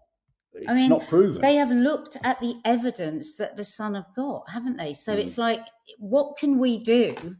[0.53, 1.41] It's mean, not proven.
[1.41, 4.93] They have looked at the evidence that the son have got, haven't they?
[4.93, 5.19] So Mm.
[5.19, 5.65] it's like,
[5.97, 7.37] what can we do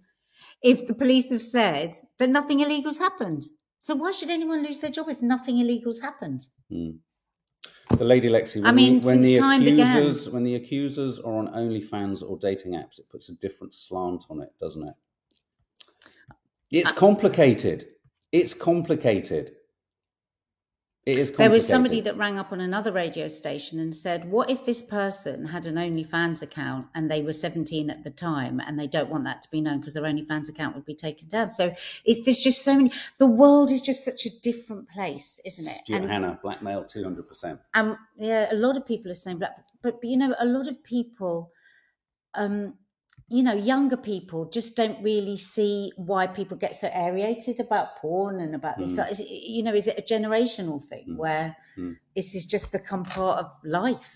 [0.64, 3.48] if the police have said that nothing illegal's happened?
[3.80, 6.46] So why should anyone lose their job if nothing illegal's happened?
[6.72, 7.00] Mm.
[7.98, 8.56] The lady Lexi.
[8.58, 9.98] When I mean, the, when the time began.
[9.98, 14.26] accusers, when the accusers are on OnlyFans or dating apps, it puts a different slant
[14.30, 14.94] on it, doesn't it?
[16.72, 17.88] It's complicated.
[18.32, 19.52] It's complicated.
[21.04, 21.32] It is.
[21.32, 24.84] There was somebody that rang up on another radio station and said, What if this
[24.84, 29.10] person had an OnlyFans account and they were 17 at the time and they don't
[29.10, 31.50] want that to be known because their OnlyFans account would be taken down?
[31.50, 31.74] So
[32.06, 32.92] it's, there's just so many.
[33.18, 35.78] The world is just such a different place, isn't it?
[35.78, 37.60] Stuart And- Hannah, blackmail, two hundred percent.
[37.74, 40.68] um yeah a lot of people are saying black but, but you know a lot
[40.68, 41.52] of people
[42.36, 42.76] um
[43.36, 48.36] you know younger people just don't really see why people get so aerated about porn
[48.46, 49.12] and about this Mm.
[49.12, 49.20] Is
[49.58, 51.18] you know is it a generational thing Mm.
[51.24, 51.94] where Mm.
[52.16, 54.10] this has just become part of life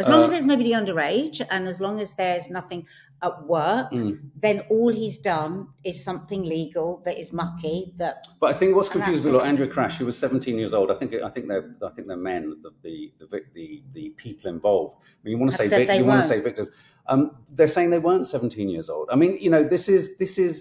[0.00, 2.80] as long Uh, as there's nobody underage and as long as there's nothing
[3.28, 4.12] at work Mm.
[4.46, 5.52] then all he's done
[5.90, 9.46] is something legal that is mucky that But I think what's confused lot.
[9.52, 10.88] Andrew Crash, who was seventeen years old.
[10.90, 11.10] I think.
[11.28, 11.68] I think they're.
[11.88, 12.42] I think they're men.
[12.64, 14.94] The the the, the, the people involved.
[15.02, 16.68] I mean, you want to say vic- you want to say victims.
[17.12, 17.22] Um,
[17.56, 19.06] they're saying they weren't seventeen years old.
[19.14, 20.54] I mean, you know, this is this is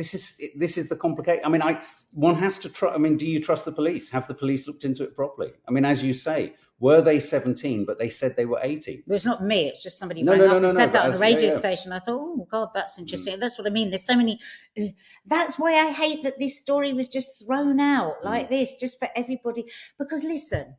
[0.00, 0.24] this is
[0.62, 1.42] this is the complicated.
[1.46, 1.72] I mean, I
[2.12, 2.94] one has to trust.
[2.94, 4.04] I mean, do you trust the police?
[4.16, 5.52] Have the police looked into it properly?
[5.68, 6.40] I mean, as you say,
[6.78, 9.02] were they 17, but they said they were 18?
[9.06, 9.68] Well, it's not me.
[9.68, 11.52] It's just somebody No, rang no, up no, and said that on the radio yeah,
[11.54, 11.58] yeah.
[11.58, 11.92] station.
[11.92, 13.40] I thought, oh God, that's interesting.
[13.40, 13.90] That's what I mean.
[13.90, 14.38] There's so many.
[14.78, 14.82] uh,
[15.24, 19.08] That's why I hate that this story was just thrown out like this, just for
[19.16, 19.64] everybody.
[19.98, 20.76] Because listen,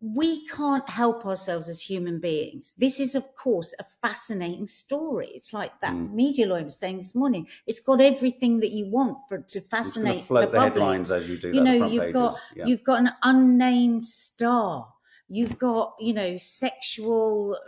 [0.00, 2.74] we can't help ourselves as human beings.
[2.78, 5.28] This is, of course, a fascinating story.
[5.34, 6.14] It's like that Mm.
[6.14, 7.46] media lawyer was saying this morning.
[7.66, 10.58] It's got everything that you want for to I'm just going fascinate float the, the,
[10.58, 11.50] public headlines as you do.
[11.52, 12.12] you know you've pages.
[12.12, 12.66] got yeah.
[12.66, 14.88] you've got an unnamed star
[15.28, 17.58] you've got you know sexual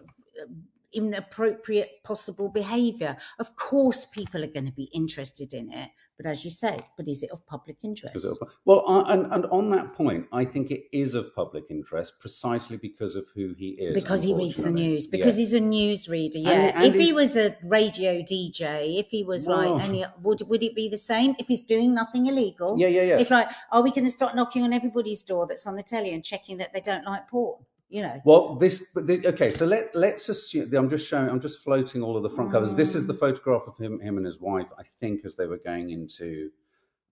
[0.40, 0.46] uh,
[0.92, 3.16] inappropriate possible behavior.
[3.38, 5.90] Of course people are going to be interested in it
[6.22, 8.26] but as you say but is it of public interest
[8.66, 12.76] Well, uh, and, and on that point, I think it is of public interest precisely
[12.76, 13.94] because of who he is.
[13.94, 15.40] because he reads the news because Yeah.
[15.42, 18.60] he's a news reader yeah and if he was a radio dj
[19.02, 21.94] if he was Well- like any would would it be the same if he's doing
[21.94, 23.18] nothing illegal Yeah, yeah, yeah.
[23.20, 26.10] it's like are we going to start knocking on everybody's door that's on the telly
[26.16, 29.50] and checking that they don't like porn you know Well, this, the, okay.
[29.50, 30.72] So let let's assume.
[30.74, 31.28] I'm just showing.
[31.28, 32.74] I'm just floating all of the front covers.
[32.74, 33.18] This is the Mm.
[33.24, 34.68] photograph of him, him and his wife.
[34.78, 36.50] I think as they were going into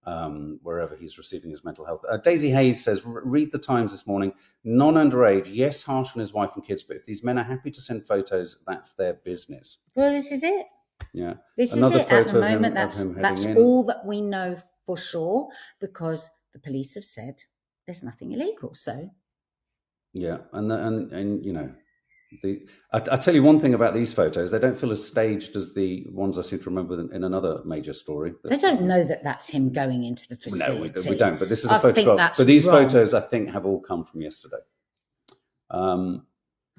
[0.06, 2.02] um, wherever he's receiving his mental health.
[2.08, 4.32] Uh, Daisy Hayes says, read the Times this morning.
[4.64, 7.70] Non underage, yes, harsh on his wife and kids, but if these men are happy
[7.70, 9.78] to send photos, that's their business.
[9.96, 10.66] Well, this is it.
[11.12, 11.34] Yeah.
[11.58, 12.12] This Another is it.
[12.12, 13.58] At the of him- moment, that's that's in.
[13.58, 17.42] all that we know for sure because the police have said
[17.86, 18.72] there's nothing illegal.
[18.74, 19.10] So
[20.18, 21.72] Yeah, and the- and and you know,
[22.42, 25.54] the I, I tell you one thing about these photos: they don't feel as staged
[25.56, 28.34] as the ones I seem to remember in, in another major story.
[28.44, 31.00] they don't know that that's him going into the No, facility.
[31.08, 31.38] we, we don't.
[31.38, 32.36] But this is a I photograph.
[32.36, 32.82] But these wrong.
[32.82, 34.62] photos, I think, have all come from yesterday.
[35.70, 36.26] Um,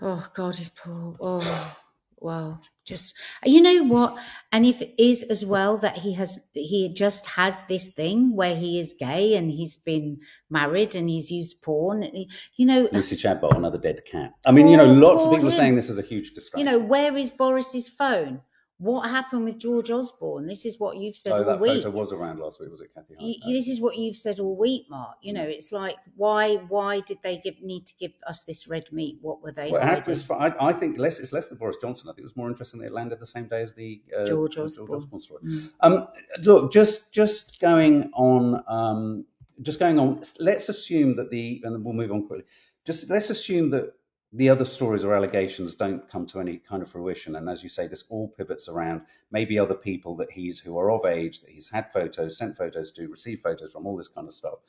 [0.02, 1.15] Oh God, he's poor.
[1.19, 1.78] Oh
[2.21, 4.17] wow, just you know what?
[4.51, 8.55] And if it is as well that he has, he just has this thing where
[8.55, 12.01] he is gay and he's been married and he's used porn.
[12.03, 14.34] he- You know, Lucy Chadbolt, another dead cat.
[14.45, 16.65] I mean, you know, lots of people are saying this is a huge distraction.
[16.67, 18.41] you know, where is Boris's phone?
[18.79, 20.45] What happened with George Osborne?
[20.45, 21.83] This is what you've said oh, all that week.
[21.83, 22.71] photo was around last week.
[22.71, 23.13] Was it Kathy?
[23.19, 25.17] You, this is what you've said all week, Mark.
[25.21, 28.85] You know, it's like why why did they give need to give us this red
[28.93, 29.17] meat?
[29.21, 31.19] What were they Well, this, I, I think less.
[31.19, 32.07] It's less than Boris Johnson.
[32.07, 34.25] I think it was more interesting that it landed the same day as the uh,
[34.25, 35.19] George the Osborne.
[35.19, 35.41] story.
[35.43, 35.71] Mm.
[35.81, 36.07] Um,
[36.43, 39.25] look, just just going on, um,
[39.61, 40.21] just going on.
[40.39, 42.45] Let's assume that the, and then we'll move on quickly.
[42.85, 43.93] Just let's assume that
[44.31, 47.69] the other stories or allegations don't come to any kind of fruition, and as you
[47.69, 51.49] say, this all pivots around maybe other people that he's who are of age that
[51.49, 54.59] he's had photos, sent photos to, received photos from, all this kind of stuff.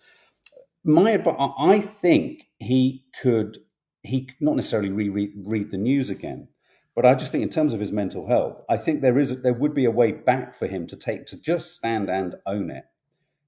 [0.83, 3.59] My, advi- I think he could,
[4.03, 6.49] he could not necessarily reread read the news again,
[6.95, 9.53] but I just think, in terms of his mental health, I think there is there
[9.53, 12.85] would be a way back for him to take to just stand and own it.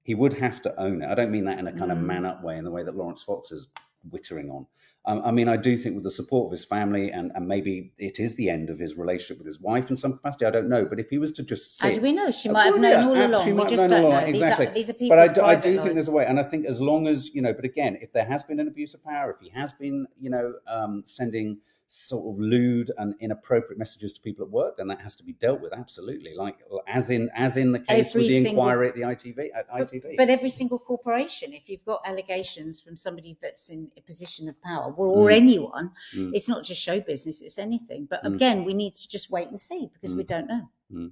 [0.03, 1.07] He would have to own it.
[1.09, 2.05] I don't mean that in a kind of Mm.
[2.05, 3.69] man up way, in the way that Laurence Fox is
[4.11, 4.67] wittering on.
[5.05, 7.91] Um, I mean, I do think with the support of his family, and, and maybe
[7.97, 10.45] it is the end of his relationship with his wife in some capacity.
[10.45, 12.31] I don't know, but if he was to just How do we know?
[12.31, 13.45] She Uh, might have known yeah, all along.
[13.45, 14.17] she might have just known don't all know.
[14.19, 14.67] along, These exactly.
[14.67, 15.93] are these are but people's I, do, I do think lives.
[15.95, 18.23] there's a way, and I think as long as you know, but again, if there
[18.25, 22.33] has been an abuse of power, if he has been, you know, um, sending sort
[22.33, 25.61] of lewd and inappropriate messages to people at work, then that has to be dealt
[25.61, 28.95] with absolutely, like as in as in the case Every with the single- inquiry at
[28.95, 30.15] the ITV at But, ITV.
[30.17, 34.59] but every single corporation, if you've got allegations from somebody that's in a position of
[34.61, 35.35] power, well, or Mm.
[35.35, 36.31] anyone, Mm.
[36.33, 38.05] it's not just show business; it's anything.
[38.09, 38.35] But Mm.
[38.35, 41.11] again, we need to just wait and see because we don't know.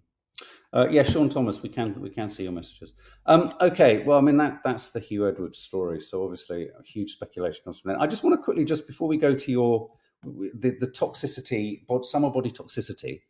[0.74, 2.94] Uh, yeah, Sean Thomas, we can we can see your messages.
[3.26, 6.00] Um, okay, well, I mean that that's the Huw Edwards story.
[6.02, 8.00] So obviously, a huge speculation comes from that.
[8.02, 9.92] I just want to quickly, just before we go to your
[10.24, 13.22] the, the toxicity, summer body toxicity.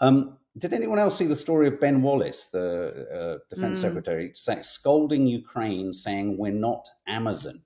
[0.00, 3.82] Um, did anyone else see the story of Ben Wallace, the uh, defense Mm.
[3.82, 7.62] secretary, scolding Ukraine, saying we're not Amazon?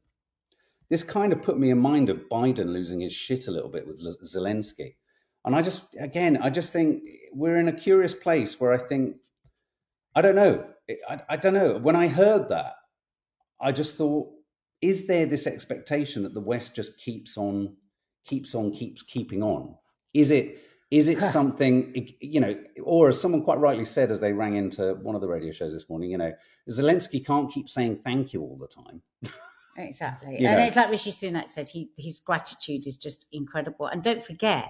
[0.90, 3.86] This kind of put me in mind of Biden losing his shit a little bit
[3.86, 4.96] with Zelensky.
[5.44, 9.16] And I just, again, I just think we're in a curious place where I think,
[10.14, 10.64] I don't know.
[11.08, 11.78] I, I don't know.
[11.78, 12.74] When I heard that,
[13.60, 14.30] I just thought,
[14.82, 17.76] is there this expectation that the West just keeps on,
[18.24, 19.74] keeps on, keeps keeping on?
[20.12, 20.58] Is it,
[20.90, 24.94] is it something, you know, or as someone quite rightly said as they rang into
[24.96, 26.32] one of the radio shows this morning, you know,
[26.70, 29.02] Zelensky can't keep saying thank you all the time.
[29.76, 30.66] Exactly, You and know.
[30.66, 33.86] it's like Rishi Sunak said, he his gratitude is just incredible.
[33.86, 34.68] And don't forget,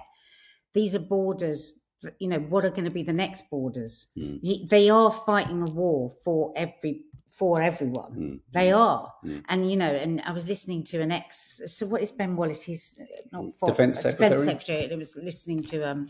[0.73, 1.79] these are borders.
[2.19, 4.07] You know what are going to be the next borders?
[4.17, 4.67] Mm.
[4.67, 8.11] They are fighting a war for every for everyone.
[8.13, 8.39] Mm.
[8.51, 9.43] They are, Mm.
[9.49, 11.61] and you know, and I was listening to an ex.
[11.65, 12.63] So what is Ben Wallace?
[12.63, 12.99] He's
[13.31, 14.29] not for, Defence Secretary?
[14.29, 14.93] Defense secretary.
[14.93, 16.07] I was listening to um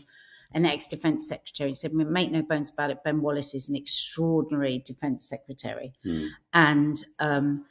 [0.52, 3.02] an ex defense secretary, and said, "Make no bones about it.
[3.04, 6.26] Ben Wallace is an extraordinary defense secretary, Hmm.
[6.52, 7.64] and um,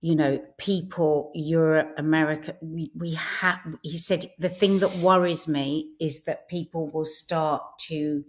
[0.00, 3.60] you know, people, Europe, America, we, we have.
[3.82, 8.24] He said the thing that worries me is that people will start to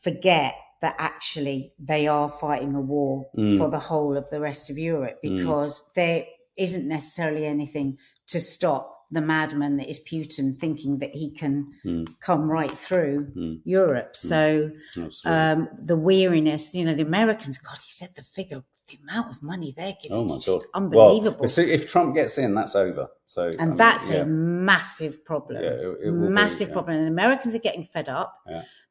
[0.00, 3.58] forget that actually they are fighting a war Mm.
[3.58, 5.38] for the whole of the rest of Europe Mm.
[5.38, 6.24] because there
[6.56, 12.06] isn't necessarily anything to stop the madman that is Putin thinking that he can Mm.
[12.20, 13.60] come right through Mm.
[13.64, 14.14] Europe.
[14.14, 15.30] So Absolutely.
[15.30, 19.42] um, the weariness, you know, the Americans, God, he said the figure, the amount of
[19.42, 20.42] money they're giving oh is god!
[20.42, 21.38] just unbelievable.
[21.40, 23.08] Well, so if Trump gets in, that's over.
[23.24, 24.18] So I and mean, that's yeah.
[24.18, 25.62] a massive problem.
[25.62, 26.74] Yeah, it- it will be, massive yeah.
[26.74, 26.96] problem.
[26.98, 28.34] And the Americans are getting fed up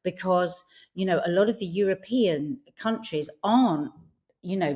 [0.04, 0.64] because,
[1.00, 3.92] you know, a lot of the European countries aren't,
[4.42, 4.74] you know,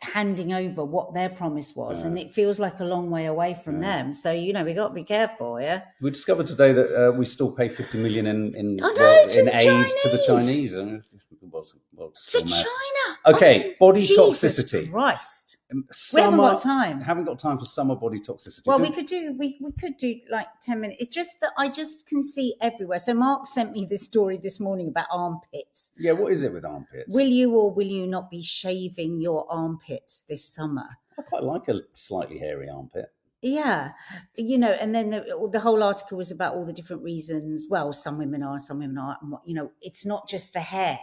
[0.00, 2.04] handing over what their promise was.
[2.04, 3.88] And it feels like a long way away from Yeah.
[3.96, 4.12] them.
[4.14, 5.80] So, you know, we got to be careful, yeah?
[6.00, 9.48] We discovered today that uh, we still pay 50 million in in, know, well, in
[9.48, 10.46] aid to the Chinese.
[10.46, 10.78] Chinese.
[10.78, 12.64] I mean, it's just- well, it's- well, To mad.
[12.68, 13.36] China.
[13.36, 14.90] Okay, I mean, body Jesus toxicity.
[14.92, 15.56] Christ.
[15.70, 17.00] Um, We haven't got summer- time.
[17.00, 18.66] Haven't got time for summer body toxicity.
[18.66, 21.00] Well, we could do we we could do like ten minutes.
[21.00, 22.98] It's just that I just can see everywhere.
[22.98, 25.92] So Mark sent me this story this morning about armpits.
[25.98, 27.14] yeah, what is it with armpits?
[27.14, 30.88] Will you or will you not be shaving your armpits this summer?
[31.18, 33.06] I quite like a slightly hairy armpit.
[33.40, 33.92] Yeah,
[34.36, 37.68] you know, and then the, the whole article was about all the different reasons.
[37.70, 39.20] Well, some women are, some women aren't.
[39.44, 40.98] You know, it's not just the hair;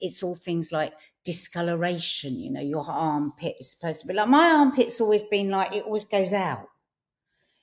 [0.00, 0.94] it's all things like
[1.24, 2.38] discoloration.
[2.38, 5.84] You know, your armpit is supposed to be like my armpit's always been like it
[5.84, 6.68] always goes out.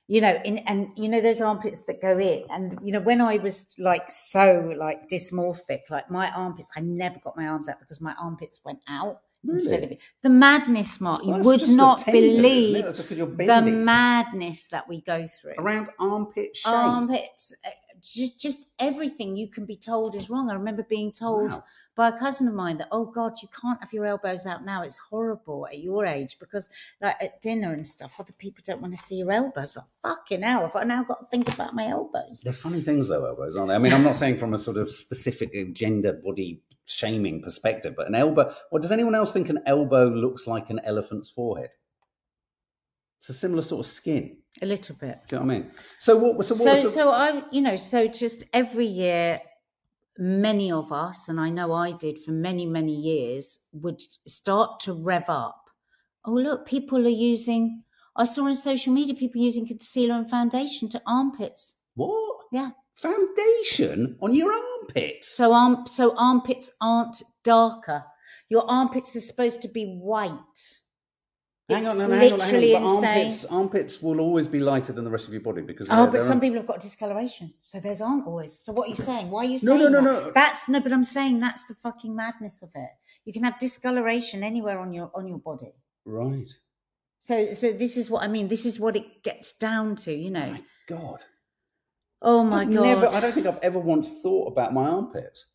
[0.08, 3.22] You know, in, and you know those armpits that go in, and you know when
[3.22, 7.80] I was like so like dysmorphic, like my armpits, I never got my arms out
[7.80, 10.02] because my armpits went out instead of it.
[10.22, 14.68] The madness, Mark, you Well, would not tendon, believe That's just 'cause you're the madness
[14.68, 15.56] that we go through.
[15.58, 16.74] around armpit shape.
[16.74, 17.70] Armpits, uh,
[18.02, 20.52] just, just everything you can be told is wrong.
[20.52, 21.64] I remember being told Wow.
[22.02, 24.82] By a cousin of mine that, oh God, you can't have your elbows out now.
[24.82, 26.68] It's horrible at your age because,
[27.00, 29.78] like at dinner and stuff, other people don't want to see your elbows.
[29.78, 32.42] Like, fucking hell, have I now got to think about my elbows?
[32.44, 33.76] They're funny things, though, elbows, aren't they?
[33.76, 38.08] I mean, I'm not saying from a sort of specific gender body shaming perspective, but
[38.08, 38.52] an elbow.
[38.72, 41.70] Well, does anyone else think an elbow looks like an elephant's forehead?
[43.20, 44.38] It's a similar sort of skin.
[44.64, 45.20] A little bit.
[45.28, 45.72] Do you know what I mean?
[46.00, 46.44] So what?
[46.46, 49.40] So, so what, so, so i you know so just every year
[50.18, 54.94] many of us and i know i did for many many years would start to
[54.94, 55.70] rev up.
[56.26, 57.84] Oh look people are using
[58.16, 61.78] i saw on social media people using concealer and foundation to armpits.
[61.96, 62.46] What?
[62.52, 62.72] yeah.
[62.96, 65.36] Foundation on your armpits?
[65.36, 68.04] so arm so armpits aren't darker.
[68.50, 70.81] Your armpits are supposed to be white
[71.72, 72.62] Hang on, no, no, hang on, hang on.
[72.62, 72.86] But insane.
[72.86, 75.88] armpits, armpits will always be lighter than the rest of your body because.
[75.90, 78.60] Oh, but some un- people have got discoloration, so theirs aren't always.
[78.64, 79.30] So what are you saying?
[79.32, 80.24] Why are you No, saying no, no, that?
[80.26, 80.32] no.
[80.32, 82.90] That's no, but I'm saying that's the fucking madness of it.
[83.26, 85.74] You can have discoloration anywhere on your on your body.
[86.06, 86.50] Right.
[87.20, 88.48] So so this is what I mean.
[88.48, 90.52] This is what it gets down to, you know.
[90.52, 91.24] My God.
[92.22, 92.84] Oh my I've god.
[92.84, 95.46] Never, I don't think I've ever once thought about my armpits.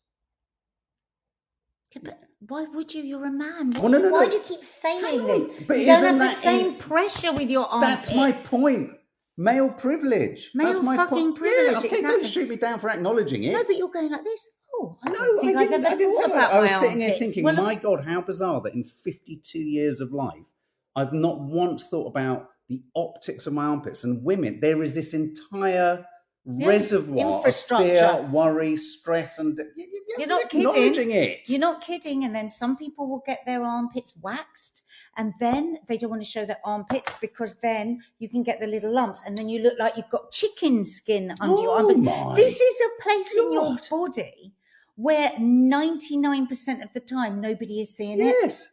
[1.95, 3.03] Yeah, but why would you?
[3.03, 3.71] You're a man.
[3.71, 4.29] Well, no, no, why no.
[4.31, 5.43] do you keep saying this?
[5.67, 8.07] but you don't have the same in- pressure with your armpits.
[8.07, 8.91] That's my point.
[9.39, 10.49] Male privilege.
[10.55, 11.35] Male That's my fucking point.
[11.37, 12.09] privilege, Yeah, okay, exactly.
[12.09, 13.53] don't shoot me down for acknowledging it.
[13.53, 14.47] No, but you're going like this.
[14.73, 15.85] Oh, I No, I I've didn't.
[15.85, 16.31] I, didn't that.
[16.31, 20.01] about I was sitting here thinking, Well, my God, how bizarre that in 52 years
[20.01, 20.47] of life,
[20.95, 24.03] I've not once thought about the optics of my armpits.
[24.03, 26.03] And women, there is this entire
[26.49, 27.43] Yeah, reservoir of
[27.83, 27.95] fear,
[28.31, 30.63] worry, stress, and you- you- you're, You're not kidding.
[31.11, 31.49] it.
[31.49, 32.23] You're not kidding.
[32.23, 34.83] And then some people will get their armpits waxed
[35.17, 38.67] and then they don't want to show their armpits because then you can get the
[38.67, 41.99] little lumps and then you look like you've got chicken skin under your Oh armpits.
[42.37, 44.53] This is a place in your body
[44.95, 48.35] where 99% of the time nobody is seeing it.
[48.41, 48.69] Yes.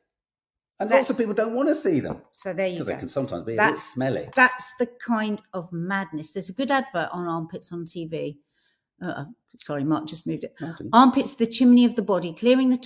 [0.80, 2.78] And That- lots of people don't want to see them So there you go.
[2.78, 4.28] because they can sometimes be a bit That's- smelly.
[4.34, 6.30] That's the kind of madness.
[6.30, 8.38] There's a good advert on armpits on TV.
[9.00, 10.54] Uh, sorry, Mark just moved it.
[10.92, 12.76] Armpits, the chimney of the body, clearing the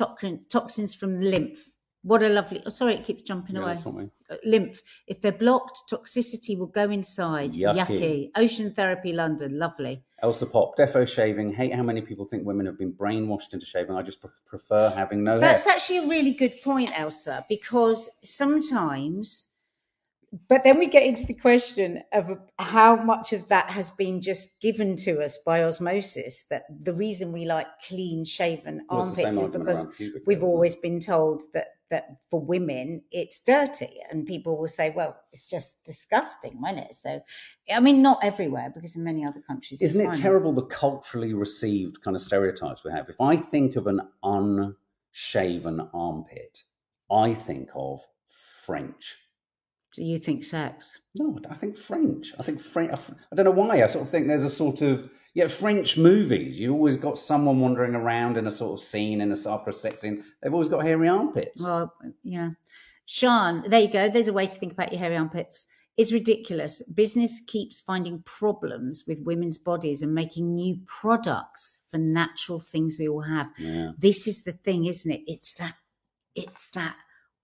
[0.50, 1.68] toxins from the lymph.
[2.02, 2.62] What a lovely.
[2.64, 3.74] Oh, sorry, it keeps jumping Yeah, away.
[3.74, 4.08] that's not me.
[4.30, 4.80] Uh, lymph.
[5.06, 7.54] If they're blocked, toxicity will go inside.
[7.54, 8.30] Yucky.
[8.36, 9.58] Ocean Therapy London.
[9.58, 10.04] Lovely.
[10.22, 11.52] Elsa Pop, defo shaving.
[11.52, 13.94] Hate how many people think women have been brainwashed into shaving.
[13.96, 15.74] I just pre- prefer having no That's hair.
[15.74, 19.47] actually a really good point, Elsa, because sometimes
[20.48, 24.60] but then we get into the question of how much of that has been just
[24.60, 29.46] given to us by osmosis that the reason we like clean shaven Well, armpits is
[29.48, 30.42] because we've hair, isn't it?
[30.42, 35.48] always been told that that for women it's dirty and people will say well it's
[35.48, 37.18] just disgusting won't it so
[37.74, 41.32] i mean not everywhere because in many other countries it's Isn't it terrible the culturally
[41.32, 43.08] received kind of stereotypes we have?
[43.08, 46.64] If I think of an unshaven armpit,
[47.10, 49.16] I think of French.
[49.94, 52.32] Do you think sex No, I think French.
[52.38, 52.92] I think French.
[53.32, 53.82] I don't know why.
[53.82, 56.60] I sort of think there's a sort of yeah French movies.
[56.60, 59.72] You always got someone wandering around in a sort of scene in a after a
[59.72, 60.22] sex scene.
[60.42, 61.62] They've always got hairy armpits.
[61.62, 62.50] Well, yeah.
[63.06, 64.08] Sean, there you go.
[64.08, 65.66] There's a way to think about your hairy armpits.
[65.96, 66.82] It's ridiculous.
[66.82, 73.08] Business keeps finding problems with women's bodies and making new products for natural things we
[73.08, 73.48] all have.
[73.58, 73.92] yeah.
[73.98, 75.22] This is the thing, isn't it?
[75.26, 75.74] It's that
[76.36, 76.96] it's that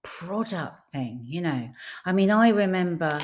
[0.04, 1.70] product thing, you know.
[2.04, 3.20] I mean, I remember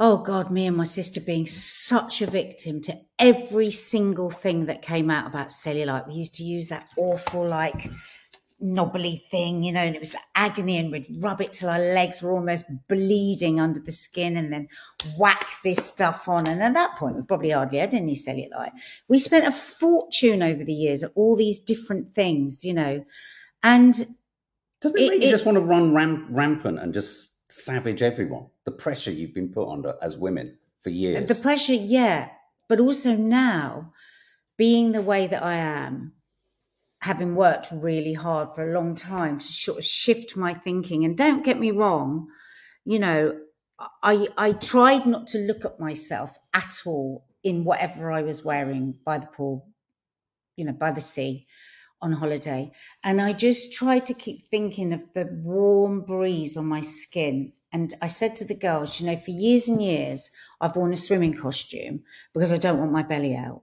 [0.00, 4.80] oh god, me and my sister being such a victim to every single thing that
[4.80, 6.08] came out about cellulite.
[6.08, 7.90] We used to use that awful like
[8.58, 11.78] knobbly thing, you know, and it was the agony, and we'd rub it till our
[11.78, 14.68] legs were almost bleeding under the skin, and then
[15.18, 16.46] whack this stuff on.
[16.46, 18.72] And at that point, we probably hardly had any cellulite.
[19.08, 23.04] We spent a fortune over the years at all these different things, you know,
[23.62, 24.06] and
[24.80, 28.46] Doesn't it, It- make you just want to run ram- rampant and just savage everyone?
[28.64, 31.26] The pressure you've been put under as women for years.
[31.26, 32.30] the pressure, yeah,
[32.68, 33.92] but also now,
[34.56, 36.12] being the way that I am,
[37.00, 41.04] having worked really hard for a long time to sort of shift my thinking.
[41.04, 42.28] And don't get me wrong,
[42.84, 43.38] you know,
[44.02, 48.98] I I tried not to look at myself at all in whatever I was wearing
[49.04, 49.66] by the pool,
[50.56, 51.46] you know, by the sea
[52.02, 52.72] on holiday.
[53.04, 57.52] And I just tried to keep thinking of the warm breeze on my skin.
[57.72, 60.30] And I said to the girls, you know, for years and years,
[60.60, 62.02] I've worn a swimming costume
[62.34, 63.62] because I don't want my belly out.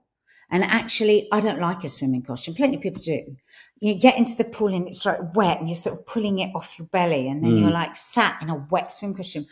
[0.50, 2.54] And actually, I don't like a swimming costume.
[2.54, 3.36] Plenty of people do.
[3.80, 6.50] You get into the pool and it's like wet and you're sort of pulling it
[6.54, 7.60] off your belly and then Mm.
[7.60, 9.46] you're like sat in a wet swim costume.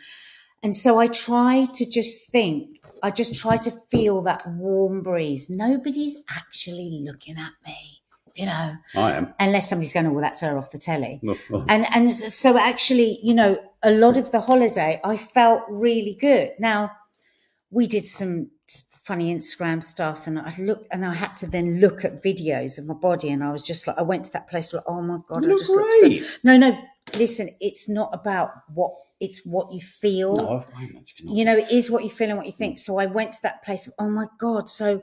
[0.63, 5.49] And so I try to just think, I just try to feel that warm breeze.
[5.51, 7.96] Nobody's actually looking at me,
[8.37, 9.33] you know, I am.
[9.39, 11.19] unless somebody's going, oh, well, that's her off the telly.
[11.67, 16.51] And and so actually, you know, a lot of the holiday, I felt really good.
[16.59, 16.91] Now,
[17.71, 18.49] we did some
[19.07, 22.85] funny Instagram stuff, and I look and I had to then look at videos of
[22.85, 25.17] my body, and I was just like, I went to that place, like, oh my
[25.29, 26.23] god, You I just so- great.
[26.43, 26.77] no, no.
[27.17, 31.35] Listen, it's not about what it's what you feel No, I've- I imagine not.
[31.37, 32.75] you know, it is what you feel and what you think.
[32.75, 32.79] Mm.
[32.79, 35.01] So I went to that place of, oh my God, so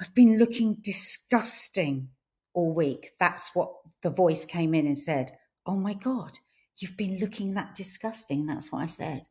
[0.00, 2.08] I've been looking disgusting
[2.54, 3.10] all week.
[3.18, 3.72] That's what
[4.02, 5.32] the voice came in and said,
[5.66, 6.38] oh my God,
[6.78, 8.46] you've been looking that disgusting.
[8.46, 9.22] That's what I said.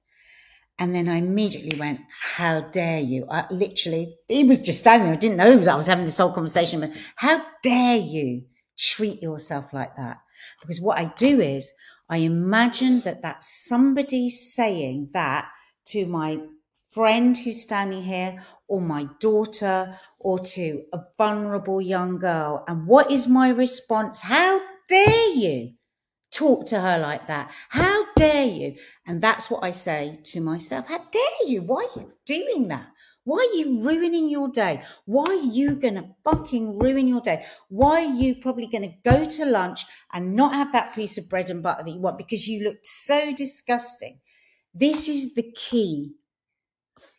[0.77, 3.25] And then I immediately went, how dare you?
[3.29, 5.15] I literally, he was just standing there.
[5.15, 8.43] I didn't know I was having this whole conversation, but how dare you
[8.77, 10.19] treat yourself like that?
[10.61, 11.73] Because what I do is
[12.07, 15.49] I imagine that that's somebody saying that
[15.87, 16.39] to my
[16.93, 22.63] friend who's standing here or my daughter or to a vulnerable young girl.
[22.67, 24.21] And what is my response?
[24.21, 25.73] How dare you
[26.31, 27.51] talk to her like that?
[27.69, 28.75] How dare you?
[29.07, 30.87] And that's what I say to myself.
[30.87, 31.61] How dare you?
[31.61, 32.87] Why are you doing that?
[33.23, 34.81] Why are you ruining your day?
[35.05, 37.45] Why are you going to fucking ruin your day?
[37.67, 41.29] Why are you probably going to go to lunch and not have that piece of
[41.29, 44.19] bread and butter that you want because you looked so disgusting?
[44.73, 46.13] This is the key.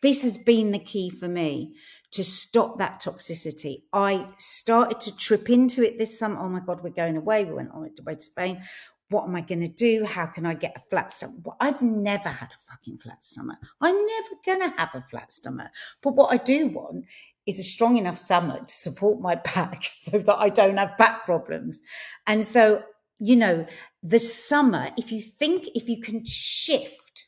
[0.01, 1.75] This has been the key for me
[2.11, 3.83] to stop that toxicity.
[3.93, 6.39] I started to trip into it this summer.
[6.39, 7.45] Oh my God, we're going away.
[7.45, 8.61] We went on away to Spain.
[9.09, 10.05] What am I going to do?
[10.05, 11.37] How can I get a flat stomach?
[11.43, 13.57] Well, I've never had a fucking flat stomach.
[13.81, 15.71] I'm never going to have a flat stomach.
[16.01, 17.05] But what I do want
[17.45, 21.25] is a strong enough stomach to support my back so that I don't have back
[21.25, 21.81] problems.
[22.27, 22.83] And so,
[23.19, 23.65] you know,
[24.03, 27.25] the summer, if you think, if you can shift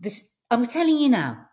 [0.00, 1.46] this, I'm telling you now,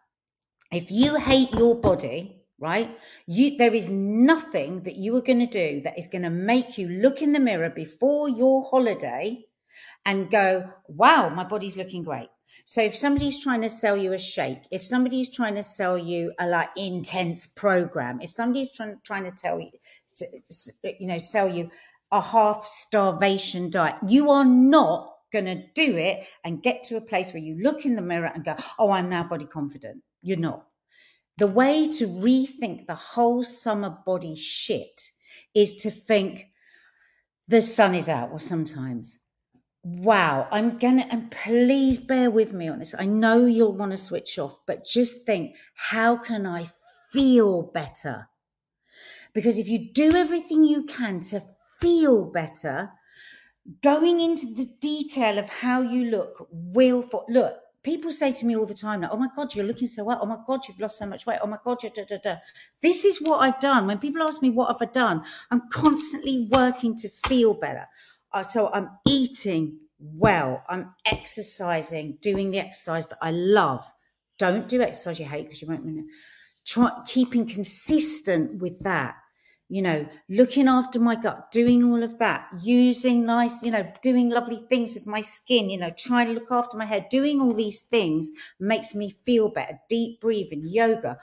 [0.71, 2.97] if you hate your body, right?
[3.25, 6.77] You there is nothing that you are going to do that is going to make
[6.77, 9.45] you look in the mirror before your holiday
[10.05, 12.29] and go, "Wow, my body's looking great."
[12.65, 16.33] So if somebody's trying to sell you a shake, if somebody's trying to sell you
[16.39, 19.71] a like intense program, if somebody's trying trying to tell you,
[20.99, 21.71] you know, sell you
[22.11, 27.01] a half starvation diet, you are not going to do it and get to a
[27.01, 30.37] place where you look in the mirror and go, "Oh, I'm now body confident." You're
[30.37, 30.68] not.
[31.39, 35.09] The way to rethink the whole summer body shit
[35.55, 36.47] is to think
[37.47, 39.19] the sun is out, or sometimes
[39.83, 42.95] wow, I'm gonna, and please bear with me on this.
[42.97, 46.69] I know you'll want to switch off, but just think, how can I
[47.11, 48.27] feel better?
[49.33, 51.41] Because if you do everything you can to
[51.79, 52.91] feel better,
[53.81, 58.55] going into the detail of how you look will, for, look, people say to me
[58.55, 60.19] all the time, like, oh my God, you're looking so well.
[60.21, 61.39] Oh my God, you've lost so much weight.
[61.41, 62.35] Oh my God, da, da, da.
[62.81, 63.87] This is what I've done.
[63.87, 65.23] When people ask me, what have I done?
[65.51, 67.87] I'm constantly working to feel better.
[68.31, 73.91] Uh, so I'm eating well, I'm exercising, doing the exercise that I love.
[74.37, 76.05] Don't do exercise you hate because you won't win it.
[76.65, 79.15] Try keeping consistent with that.
[79.71, 84.29] You know, looking after my gut, doing all of that, using nice, you know, doing
[84.29, 87.53] lovely things with my skin, you know, trying to look after my hair, doing all
[87.53, 89.79] these things makes me feel better.
[89.87, 91.19] Deep breathing, yoga,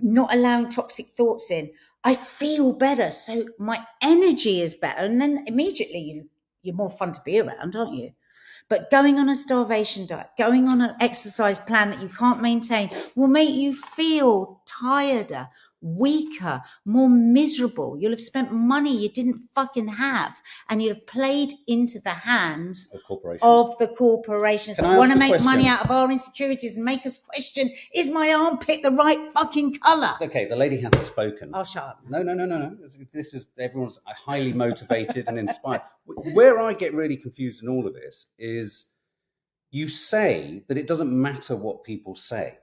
[0.00, 1.70] not allowing toxic thoughts in.
[2.04, 3.10] I feel better.
[3.10, 5.00] So my energy is better.
[5.00, 6.28] And then immediately you
[6.64, 8.12] you're more fun to be around, aren't you?
[8.68, 12.88] But going on a starvation diet, going on an exercise plan that you can't maintain
[13.14, 15.48] will make you feel tireder,
[15.84, 17.96] weaker, more miserable.
[18.00, 20.34] You'll have spent money you didn't fucking have,
[20.68, 23.42] and you'll have played into the hands Of corporations.
[23.44, 25.44] of the corporations Can that want to make question?
[25.44, 29.74] money out of our insecurities and make us question: Is my armpit the right fucking
[29.74, 30.14] color?
[30.22, 31.50] okay, the lady hath spoken.
[31.54, 32.00] I'll shut up.
[32.08, 32.76] No, no, no, no, no.
[33.12, 35.82] This is everyone's highly motivated and inspired.
[36.06, 38.86] Where I get really confused in all of this is
[39.70, 42.58] you say that it doesn't matter what people say.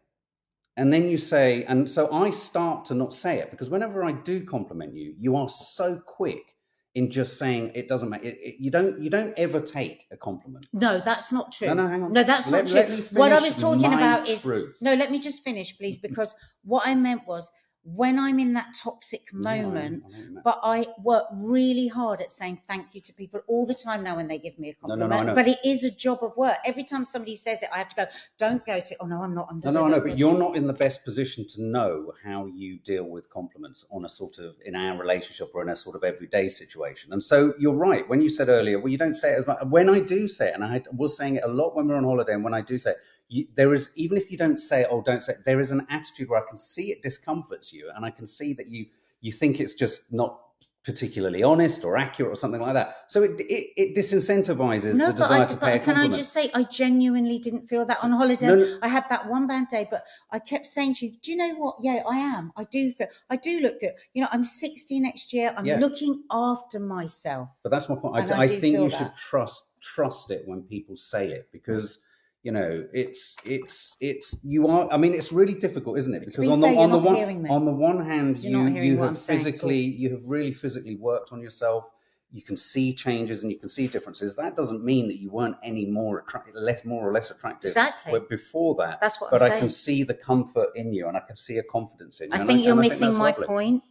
[0.78, 4.14] And then you say, and so I start to not say it because whenever I
[4.14, 6.56] do compliment you, you are so quick
[6.96, 8.34] in just saying it doesn't matter.
[8.60, 10.68] You don't you don't ever take a compliment.
[10.74, 11.68] No, that's not true.
[11.68, 12.14] No, no, hang on.
[12.14, 13.04] No, that's Let- not true.
[13.12, 14.46] What I was talking about is
[14.82, 14.94] no.
[14.94, 17.52] Let me just finish, please, because what I meant was
[17.84, 20.04] when I'm in that toxic No, I- moment.
[20.10, 20.40] you.
[20.44, 24.16] But I work really hard at saying thank you to people all the time now
[24.16, 25.28] when they give me a No, no, compliment.
[25.30, 26.58] no, But it is a job of work.
[26.66, 28.06] Every time somebody says it, I have to go,
[28.38, 29.48] don't go to, oh no, I'm not.
[29.50, 32.46] I'm No, no, I know, but you're not in the best position to know how
[32.48, 35.96] you deal with compliments on a sort of in our relationship or in a sort
[35.96, 37.14] of everyday situation.
[37.14, 39.58] And so you're right when you said earlier, well, you don't say it as much.
[39.68, 42.04] When I do say it, and I was saying it a lot when we're on
[42.04, 42.98] holiday, and when I do say it,
[43.32, 45.72] you, there is even if you don't say it, oh, don't say it, there is
[45.72, 48.86] an attitude where I can see it discomforts you, and I can see that you
[49.22, 50.40] you think it's just not
[50.84, 52.88] particularly honest or accurate or something like that.
[53.08, 55.86] So it it, it disincentivizes No, the desire I, to pay a compliment.
[55.86, 58.48] can I just say, I genuinely didn't feel that on holiday.
[58.48, 58.80] no, no.
[58.82, 61.54] I had that one bad day, but I kept saying to you, do you know
[61.56, 61.76] what?
[61.82, 62.52] Yeah, I am.
[62.58, 63.94] I do feel, I do look good.
[64.14, 65.54] You know, I'm 60 next year.
[65.56, 65.80] I'm Yeah.
[65.80, 67.50] looking after myself.
[67.64, 68.32] But that's my point.
[68.32, 72.00] I, I I think you should trust trust it when people say it because
[72.44, 74.92] you know it's it's it's you are.
[74.92, 76.20] I mean, it's really difficult, isn't it?
[76.20, 78.98] Because be on the fair, on the one on the one hand, You're you you
[79.02, 81.92] have saying physically you have really physically worked on yourself.
[82.34, 84.38] You can see changes and you can see differences.
[84.38, 87.70] That doesn't mean that you weren't any more attractive, less more or less attractive.
[87.70, 88.14] Exactly.
[88.14, 91.20] But before that, That's what but I can see the comfort in you, and I
[91.20, 92.40] can see a confidence in you.
[92.40, 93.48] I think you're missing that's my lovely.
[93.48, 93.84] point.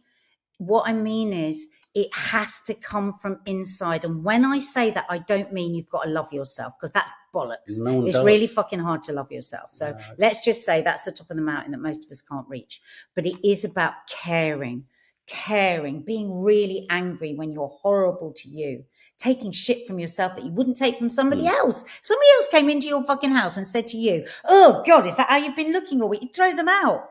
[0.57, 4.05] What I mean is, it has to come from inside.
[4.05, 7.11] And when I say that, I don't mean you've got to love yourself because that's
[7.33, 7.79] bollocks.
[7.79, 8.25] No it's does.
[8.25, 9.71] really fucking hard to love yourself.
[9.71, 9.97] So No.
[10.17, 12.81] let's just say that's the top of the mountain that most of us can't reach.
[13.15, 14.85] But it is about caring,
[15.27, 18.85] caring, being really angry when you're horrible to you,
[19.17, 21.55] taking shit from yourself that you wouldn't take from somebody Hmm.
[21.55, 21.83] else.
[21.83, 25.15] If somebody else came into your fucking house and said to you, Oh God, is
[25.17, 26.23] that how you've been looking all week?
[26.23, 27.10] You throw them out.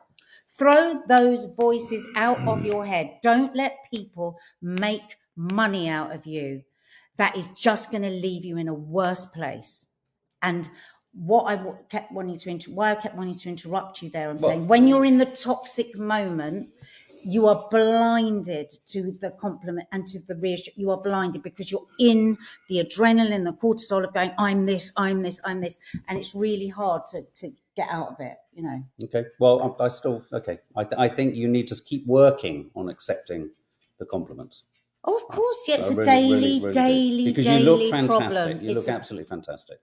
[0.60, 2.66] Throw those voices out of mm.
[2.66, 3.16] your head.
[3.22, 6.62] Don't let people make money out of you.
[7.16, 9.86] That is just going to leave you in a worse place.
[10.42, 10.68] And
[11.14, 11.56] what I
[11.88, 14.68] kept wanting to inter- why I kept wanting to interrupt you there, I'm Well- saying
[14.68, 16.68] when you're in the toxic moment,
[17.22, 20.78] you are blinded to the compliment and to the reassurance.
[20.78, 25.22] You are blinded because you're in the adrenaline, the cortisol of going, I'm this, I'm
[25.22, 25.78] this, I'm this.
[26.08, 28.82] And it's really hard to, to get out of it, you know.
[29.04, 29.24] Okay.
[29.38, 30.58] Well, I, I still okay.
[30.76, 33.50] I, th- I think you need to keep working on accepting
[33.98, 34.64] the compliments.
[35.04, 36.72] Oh, of course, yeah, it's I a really, daily, really, really do.
[36.72, 38.32] daily, because daily you look fantastic.
[38.34, 38.60] problem.
[38.60, 39.80] You It's look a- absolutely fantastic.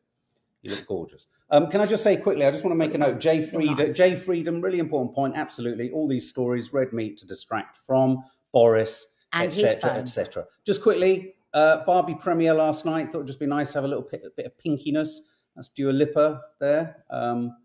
[0.62, 1.28] You look gorgeous.
[1.50, 2.46] Um, can I just say quickly?
[2.46, 3.20] I just want to make a note.
[3.20, 3.94] Jay Freedom.
[3.94, 5.36] Jay Freedom, really important point.
[5.38, 10.46] Absolutely, all these stories, red meat to distract from Boris, etc., etc.
[10.66, 13.12] Just quickly, uh, Barbie premiere last night.
[13.12, 15.20] Thought it'd just be nice to have a little bit, bit of pinkiness.
[15.56, 17.56] That's Dua Lipa there, um,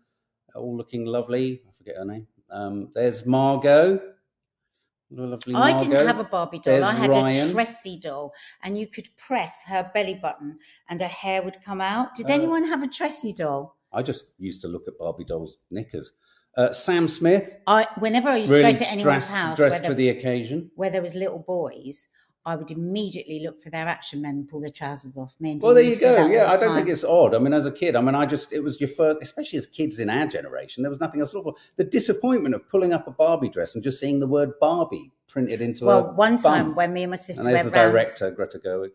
[0.55, 1.61] all looking lovely.
[1.67, 2.27] I forget her name.
[2.49, 4.12] Um, there's Margot.
[5.15, 5.85] Lovely I Margot.
[5.89, 6.73] didn't have a Barbie doll.
[6.73, 7.49] There's I had Ryan.
[7.49, 8.33] a Tressy doll,
[8.63, 10.57] and you could press her belly button,
[10.89, 12.15] and her hair would come out.
[12.15, 13.77] Did Uh, anyone have a Tressy doll?
[13.91, 16.13] I just used to look at Barbie dolls' knickers.
[16.57, 19.85] Uh, Sam Smith, I whenever I used really to go to anyone's dressed, house dressed
[19.85, 20.71] for the occasion.
[20.75, 22.07] where there was little boys,
[22.45, 25.33] I would immediately look for their action men and pull their trousers off.
[25.39, 26.27] Me and Well, there you go.
[26.27, 26.75] Yeah, I don't time.
[26.75, 27.33] think it's odd.
[27.33, 29.65] I mean, as a kid, I mean, I just, it was your first, especially as
[29.65, 31.55] kids in our generation, there was nothing else to look for.
[31.77, 35.61] The disappointment of pulling up a Barbie dress and just seeing the word Barbie printed
[35.61, 35.87] into a.
[35.87, 38.59] Well, one time when me and my sister And there's the went round, director, Greta
[38.59, 38.89] Gerwig.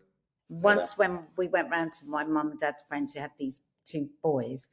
[0.49, 4.09] once when we went round to my mum and dad's friends who had these two
[4.23, 4.67] boys,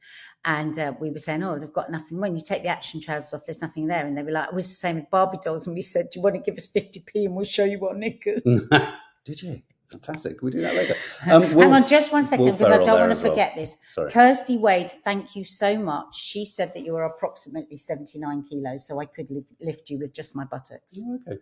[0.45, 3.33] and uh, we were saying, "Oh, they've got nothing." When you take the action trousers
[3.33, 5.65] off, there's nothing there, and they were like, "It was the same with Barbie dolls,"
[5.67, 7.79] and we said, "Do you want to give us fifty p and we'll show you
[7.79, 8.43] what knickers?"
[9.25, 9.61] Did you?
[9.91, 10.41] Fantastic.
[10.41, 10.95] We do that later?
[11.21, 13.31] Hang Um, Will- on, just one second, because I don't want to as well.
[13.31, 13.77] forget this.
[13.89, 14.11] Sorry.
[14.11, 16.13] Kirsty Wade, thank you so much.
[16.13, 20.13] She said that you were approximately 79 kilos, so I could li- lift you with
[20.13, 20.99] just my buttocks.
[21.01, 21.41] Oh, okay.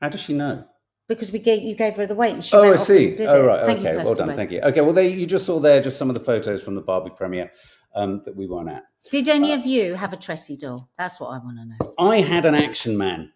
[0.00, 0.64] How does she know?
[1.06, 3.14] Because we gave you gave her the weight and she Oh, I see.
[3.20, 3.46] Oh, it.
[3.46, 3.66] right.
[3.66, 4.04] Thank you, okay.
[4.04, 4.34] well done.
[4.34, 4.60] Thank you.
[4.62, 4.80] Okay.
[4.80, 7.50] Well, they, you just saw there just some of the photos from the Barbie premiere
[7.94, 8.84] um, that we weren't at.
[9.10, 10.88] Did any Uh, of you have a Tressy doll?
[10.96, 11.94] That's what I want to know.
[11.98, 13.30] I had an action man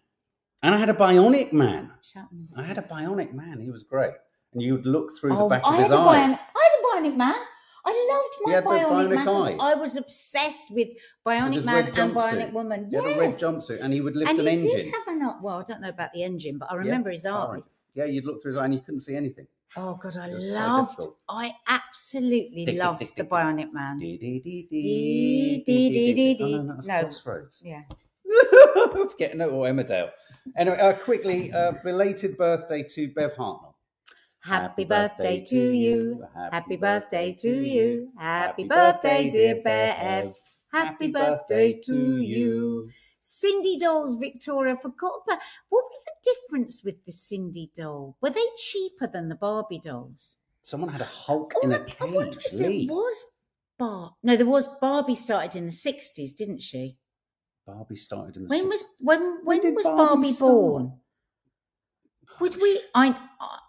[0.63, 1.91] and I had a bionic man.
[2.57, 3.59] I had a bionic man.
[3.61, 4.13] He was great.
[4.53, 5.95] And you would look through the Oh, back I of his eye.
[5.95, 6.39] I had
[7.03, 7.35] a bionic man.
[7.85, 9.57] I loved my the bionic, bionic man.
[9.59, 10.89] I was obsessed with
[11.25, 12.85] bionic man and bionic woman.
[12.85, 13.05] He yes.
[13.05, 14.69] had a red jumpsuit and he would lift and an he engine.
[14.69, 17.25] did have an well, I don't know about the engine, but I Yeah, remember his
[17.25, 17.59] eye.
[17.95, 19.47] Yeah, you'd look through his eye and you couldn't see anything.
[19.77, 21.05] Oh god, I was so loved.
[21.29, 23.23] I absolutely tick, loved tick, the.
[23.23, 23.99] Bionic Man.
[26.41, 27.01] Oh, no.
[27.01, 27.61] Crossroads.
[27.63, 27.83] Yeah.
[28.75, 30.09] I'm Getting it, or Emmerdale.
[30.57, 33.68] Anyway, uh, quickly, uh, belated birthday to Bev Hartnell.
[34.41, 36.23] Happy birthday to you.
[36.51, 38.11] Happy birthday to you.
[38.17, 40.33] Happy birthday, dear Bev.
[40.71, 42.89] Happy birthday to you.
[43.19, 44.77] Sindy dolls, Victoria.
[44.77, 48.15] Forgot about what was the difference with the Sindy doll?
[48.21, 50.37] Were they cheaper than the Barbie dolls?
[50.61, 52.45] Someone had a Hulk Oh, in a I wonder cage.
[52.45, 53.25] if there was
[53.77, 54.15] Bar.
[54.23, 55.15] No, there was Barbie.
[55.15, 56.97] Started in the sixties, didn't she?
[57.65, 58.49] Barbie started in the.
[58.49, 60.98] When six- was when when, did was Barbie Barbie, born?
[62.39, 62.81] Would we?
[62.95, 63.15] I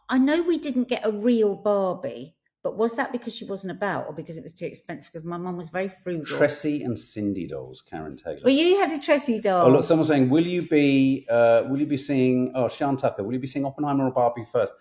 [0.09, 4.07] I know we didn't get a real Barbie, but was that because she wasn't about,
[4.07, 5.13] or because it was too expensive?
[5.13, 6.37] Because my mum was very frugal.
[6.37, 8.41] Tressy and Sindy dolls, Karen Taylor.
[8.45, 9.67] well, you had a Tressy doll.
[9.67, 13.23] Oh, look, someone's saying, will you be, uh, will you be seeing, oh, Sean Tucker,
[13.23, 14.75] will you be seeing Oppenheimer or Barbie first?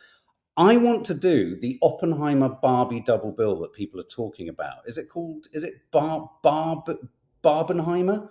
[0.57, 4.79] I want to do the Oppenheimer Barbie double bill that people are talking about.
[4.85, 6.89] Is it called, is it Bar, Barb,
[7.43, 8.29] Barbenheimer?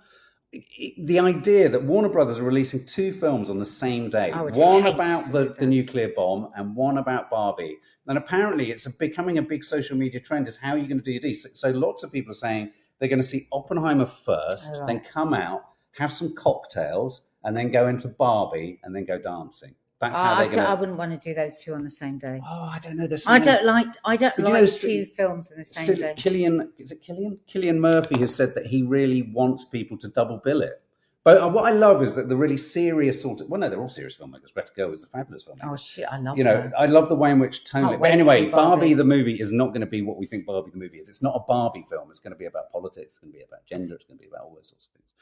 [0.51, 4.87] The idea that Warner Brothers are releasing two films on the same day, would one
[4.87, 7.77] about the, the nuclear bomb and one about Barbie.
[8.07, 10.97] And apparently it's a, becoming a big social media trend is how are you going
[10.97, 11.35] to do your D?
[11.35, 14.87] So, so lots of people are saying they're going to see Oppenheimer first, Oh, right.
[14.87, 15.61] then come out,
[15.97, 19.75] have some cocktails, and then go into Barbie and then go dancing.
[19.99, 21.89] That's how I, I, they're going I wouldn't want to do those two on the
[21.89, 22.39] same day.
[22.47, 23.05] Oh, I don't know.
[23.05, 23.87] There's I don't like.
[24.05, 24.67] I don't But you like know, two
[25.05, 26.13] Sid- films in the same Sid- day.
[26.17, 27.37] Cillian, is it Cillian?
[27.49, 30.81] Cillian Murphy has said that he really wants people to double bill it.
[31.25, 33.81] But uh, what I love is that the really serious sort of well, no, they're
[33.81, 34.53] all serious filmmakers.
[34.53, 35.69] Greta Gerwig is a fabulous filmmaker.
[35.73, 36.05] Oh shit!
[36.09, 36.37] I love.
[36.37, 36.71] you know, her.
[36.77, 37.83] I love the way in which Tony.
[37.87, 38.51] Can't But wait to anyway, Barbie.
[38.79, 38.93] Barbie.
[38.93, 41.09] the movie is not going to be what we think Barbie the movie is.
[41.09, 42.09] It's not a Barbie film.
[42.09, 43.05] It's going to be about politics.
[43.07, 43.95] It's going to be about gender.
[43.95, 45.13] It's going to be about all those sorts of things.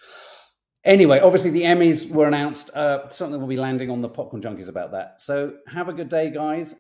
[0.88, 2.70] Anyway, obviously the Emmys were announced.
[2.74, 5.22] Uh, something will be landing on the Popcorn Junkies about that.
[5.22, 6.76] So have a good day, guys.